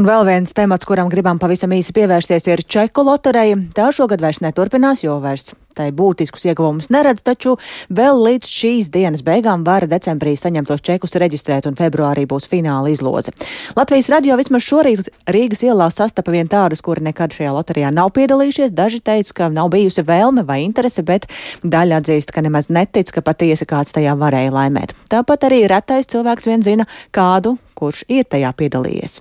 Un 0.00 0.06
vēl 0.08 0.22
viens 0.24 0.54
temats, 0.56 0.86
kuram 0.88 1.10
gribam 1.12 1.36
pavisam 1.36 1.74
īsi 1.76 1.92
pievērsties, 1.92 2.46
ir 2.48 2.62
čeku 2.64 3.02
lotereja. 3.04 3.58
Tā 3.76 3.90
šogad 3.92 4.22
vairs 4.24 4.38
neturpinās, 4.40 5.02
jo 5.04 5.18
vairs 5.20 5.50
tai 5.76 5.90
būtiskus 5.92 6.46
ieguvumus 6.48 6.88
neredz, 6.88 7.20
taču 7.26 7.58
vēl 7.92 8.16
līdz 8.24 8.48
šīs 8.48 8.88
dienas 8.94 9.20
beigām 9.26 9.60
var 9.66 9.84
decembrī 9.90 10.32
saņemtos 10.40 10.80
čekus 10.88 11.18
reģistrēt 11.20 11.68
un 11.68 11.76
februārī 11.76 12.24
būs 12.30 12.48
fināla 12.48 12.88
izloze. 12.88 13.36
Latvijas 13.76 14.08
radio 14.14 14.40
vismaz 14.40 14.64
šorīt 14.64 15.12
Rīgas 15.28 15.66
ielā 15.68 15.92
sastapa 15.92 16.32
vien 16.32 16.48
tādus, 16.48 16.80
kuri 16.80 17.04
nekad 17.10 17.36
šajā 17.36 17.52
loterijā 17.60 17.92
nav 17.92 18.14
piedalījušies. 18.16 18.72
Daži 18.72 19.04
teica, 19.04 19.36
ka 19.36 19.52
nav 19.52 19.68
bijusi 19.76 20.00
vēlme 20.08 20.48
vai 20.48 20.62
interese, 20.64 21.04
bet 21.04 21.28
daļa 21.60 22.00
atzīst, 22.00 22.32
ka 22.32 22.40
nemaz 22.48 22.72
netic, 22.72 23.12
ka 23.12 23.20
patiesi 23.20 23.68
kāds 23.68 23.92
tajā 23.92 24.16
varēja 24.16 24.56
laimēt. 24.62 24.96
Tāpat 25.12 25.50
arī 25.52 25.66
retais 25.68 26.08
cilvēks 26.08 26.48
vien 26.48 26.64
zina 26.64 26.88
kādu, 27.12 27.58
kurš 27.76 28.06
ir 28.08 28.24
tajā 28.24 28.56
piedalījies. 28.56 29.20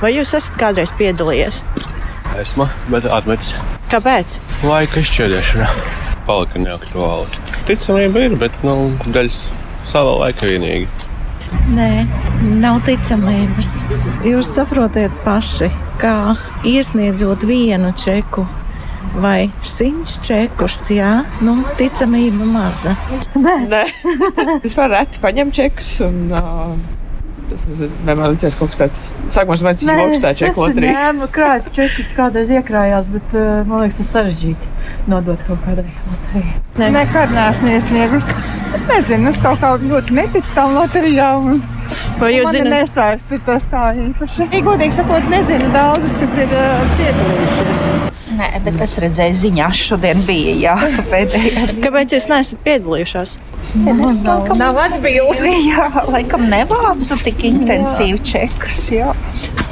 Vai 0.00 0.12
jūs 0.12 0.34
esat 0.36 0.58
kādreiz 0.60 0.92
piedalījies? 0.98 1.62
Esmu, 2.36 2.66
bet 2.92 3.06
atmetis. 3.08 3.54
Kāpēc? 3.88 4.36
Laika 4.66 5.00
izšķērdēšana 5.00 5.70
palika 6.26 6.60
neaktuāla. 6.60 7.26
Ticamība 7.68 8.26
ir, 8.26 8.36
bet 8.40 8.54
nu, 8.66 8.90
daļa 9.14 9.32
sava 9.86 10.16
laika 10.24 10.48
vienīgi. 10.50 10.88
Nē, 11.70 11.90
nav 12.60 12.82
ticamības. 12.86 13.72
Jūs 14.26 14.50
saprotiet 14.56 15.14
paši, 15.24 15.70
kā 16.02 16.34
iesniedzot 16.66 17.46
vienu 17.46 17.92
čeku 17.96 18.46
vai 19.16 19.46
simts 19.64 20.18
čekus, 20.26 20.82
jā, 20.92 21.22
nu, 21.40 21.56
ticamība 21.78 22.44
maza. 22.50 22.96
Nē, 23.38 23.56
Nē. 23.72 23.82
vispār 24.66 24.92
reti 24.92 25.22
paņem 25.22 25.54
čekus 25.56 25.96
un. 26.04 26.22
Uh... 26.34 27.05
Nezinu, 27.46 27.88
vienmēr 28.02 28.32
liekas, 28.34 28.56
kaut 28.58 28.72
kas 28.72 28.80
tāds- 28.80 29.02
sākumā 29.34 29.56
domāju, 29.60 29.78
tas 29.78 29.86
ir 29.86 30.02
augstā 30.02 30.32
čeka 30.40 30.62
loterija. 30.64 30.94
Nē, 30.96 31.12
nu, 31.20 31.28
krājas 31.30 31.68
čekas 31.76 32.10
kādreiz 32.16 32.50
iekrājās, 32.50 33.10
bet 33.12 33.36
uh, 33.38 33.62
man 33.68 33.84
liekas, 33.84 34.00
tas 34.00 34.10
sarežģīti 34.16 34.72
nodot 35.12 35.44
kaut 35.46 35.62
kādai 35.66 35.86
loterijai. 36.10 36.56
Nē. 36.80 36.90
Nekad 36.96 37.34
neesmu 37.36 37.72
iesniegus. 37.76 38.30
Es 38.74 38.82
nezinu, 38.90 39.30
es 39.30 39.38
kaut 39.42 39.62
kā 39.62 39.76
ļoti 39.80 40.18
neticu 40.18 40.56
tām 40.58 40.74
loterijām. 40.76 41.62
Vai 42.20 42.32
jūs 42.34 42.50
zināt? 42.50 42.66
Man 42.66 42.74
nesaisti 42.80 43.40
tas 43.46 43.68
tā 43.70 43.84
īpaši. 43.94 44.48
Ja 44.50 44.64
godīgi 44.66 44.98
sakot, 44.98 45.30
nezinu 45.30 45.70
daudzus, 45.76 46.18
kas 46.22 46.40
ir 46.42 46.56
uh, 46.56 46.98
piedalījušies. 46.98 47.95
Nē, 48.36 48.48
bet 48.66 48.80
es 48.84 48.96
redzēju, 49.00 49.36
ziņās 49.40 49.82
šodien 49.88 50.22
bija 50.28 50.54
jā, 50.60 50.74
pēdējā. 51.12 51.66
Kāpēc 51.84 52.16
jūs 52.16 52.28
neesat 52.32 52.60
piedalījušās? 52.66 53.36
Zinu, 53.76 54.06
es 54.08 54.22
nav, 54.24 54.42
laikam, 54.42 54.60
nav 54.60 54.78
atbildi. 54.80 55.52
Jā, 55.70 55.88
laikam 56.08 56.46
nevācu 56.48 57.18
tik 57.24 57.42
intensīvi 57.48 58.20
čekus. 58.24 58.78
Jā. 58.94 59.10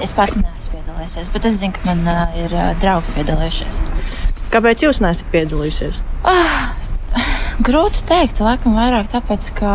Es 0.04 0.12
pati 0.16 0.42
neesmu 0.42 0.74
piedalījusies, 0.74 1.30
bet 1.32 1.46
es 1.48 1.60
zinu, 1.60 1.76
ka 1.76 1.86
man 1.88 2.02
uh, 2.10 2.34
ir 2.42 2.52
uh, 2.52 2.72
draugi 2.82 3.14
piedalījušies. 3.14 3.78
Kāpēc 4.52 4.84
jūs 4.84 5.00
neesat 5.04 5.30
piedalījusies? 5.32 6.02
Ah, 6.28 6.74
grūti 7.64 8.04
teikt, 8.10 8.42
laikam 8.44 8.76
vairāk 8.76 9.08
tāpēc, 9.14 9.48
ka 9.60 9.72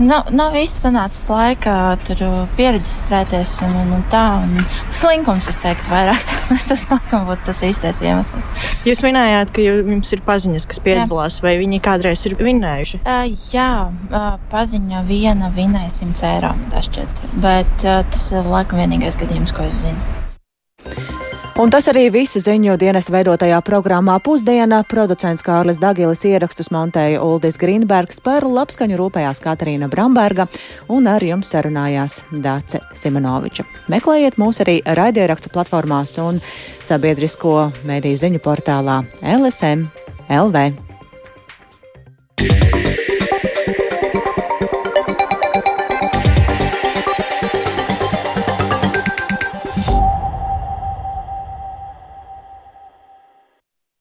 Nav, 0.00 0.30
nav 0.32 0.54
viss 0.56 0.78
sanācis 0.80 1.26
laikā 1.28 1.74
tur 2.08 2.20
pieregistrēties 2.56 3.50
un, 3.66 3.74
un, 3.82 3.90
un 3.98 4.04
tā. 4.08 4.22
Un 4.40 4.62
slinkums, 4.96 5.50
es 5.52 5.58
teiktu, 5.60 5.90
vairāk. 5.92 6.24
tas 6.70 6.86
laikam 6.88 7.26
būtu 7.28 7.44
tas 7.50 7.60
īstais 7.68 8.00
iemesls. 8.06 8.48
Jūs 8.88 9.02
minējāt, 9.04 9.52
ka 9.52 9.66
jums 9.66 10.14
ir 10.16 10.22
paziņas, 10.24 10.66
kas 10.70 10.80
piedalās, 10.86 11.42
jā. 11.42 11.44
vai 11.44 11.52
viņi 11.60 11.82
kādreiz 11.84 12.24
ir 12.30 12.38
vinējuši? 12.40 13.02
Uh, 13.04 13.28
jā, 13.52 13.68
uh, 14.08 14.30
paziņa 14.54 15.04
viena 15.10 15.52
vinēja 15.52 15.92
100 15.98 16.26
eiro, 16.30 16.54
tas 16.72 16.88
šķiet. 16.88 17.26
Bet 17.44 17.84
uh, 17.84 18.00
tas 18.08 18.24
ir 18.32 18.48
laikam 18.48 18.80
vienīgais 18.80 19.20
gadījums, 19.20 19.52
ko 19.52 19.68
es 19.68 19.82
zinu. 19.84 20.19
Un 21.60 21.68
tas 21.68 21.84
arī 21.90 22.06
viss 22.08 22.38
ziņu 22.40 22.72
dienas 22.80 23.10
veidotajā 23.12 23.58
programmā 23.60 24.14
Pusdiena. 24.24 24.78
Producents 24.88 25.44
Kārlis 25.44 25.76
Dagilis 25.76 26.22
ierakstus 26.24 26.70
montēja 26.72 27.20
Uldis 27.20 27.60
Grīnbergs, 27.60 28.22
par 28.24 28.46
labskaņu 28.48 28.96
rūpējās 28.96 29.42
Katarīna 29.44 29.90
Bramberga 29.92 30.48
un 30.88 31.10
ar 31.12 31.20
jums 31.20 31.52
sarunājās 31.52 32.22
Dāce 32.32 32.80
Simonoviča. 32.96 33.68
Meklējiet 33.92 34.40
mūs 34.40 34.64
arī 34.64 34.80
raidierakstu 34.88 35.52
platformās 35.52 36.16
un 36.24 36.40
sabiedrisko 36.80 37.66
mediju 37.84 38.24
ziņu 38.24 38.40
portālā 38.40 39.02
LSM 39.20 39.84
LV. 40.32 40.70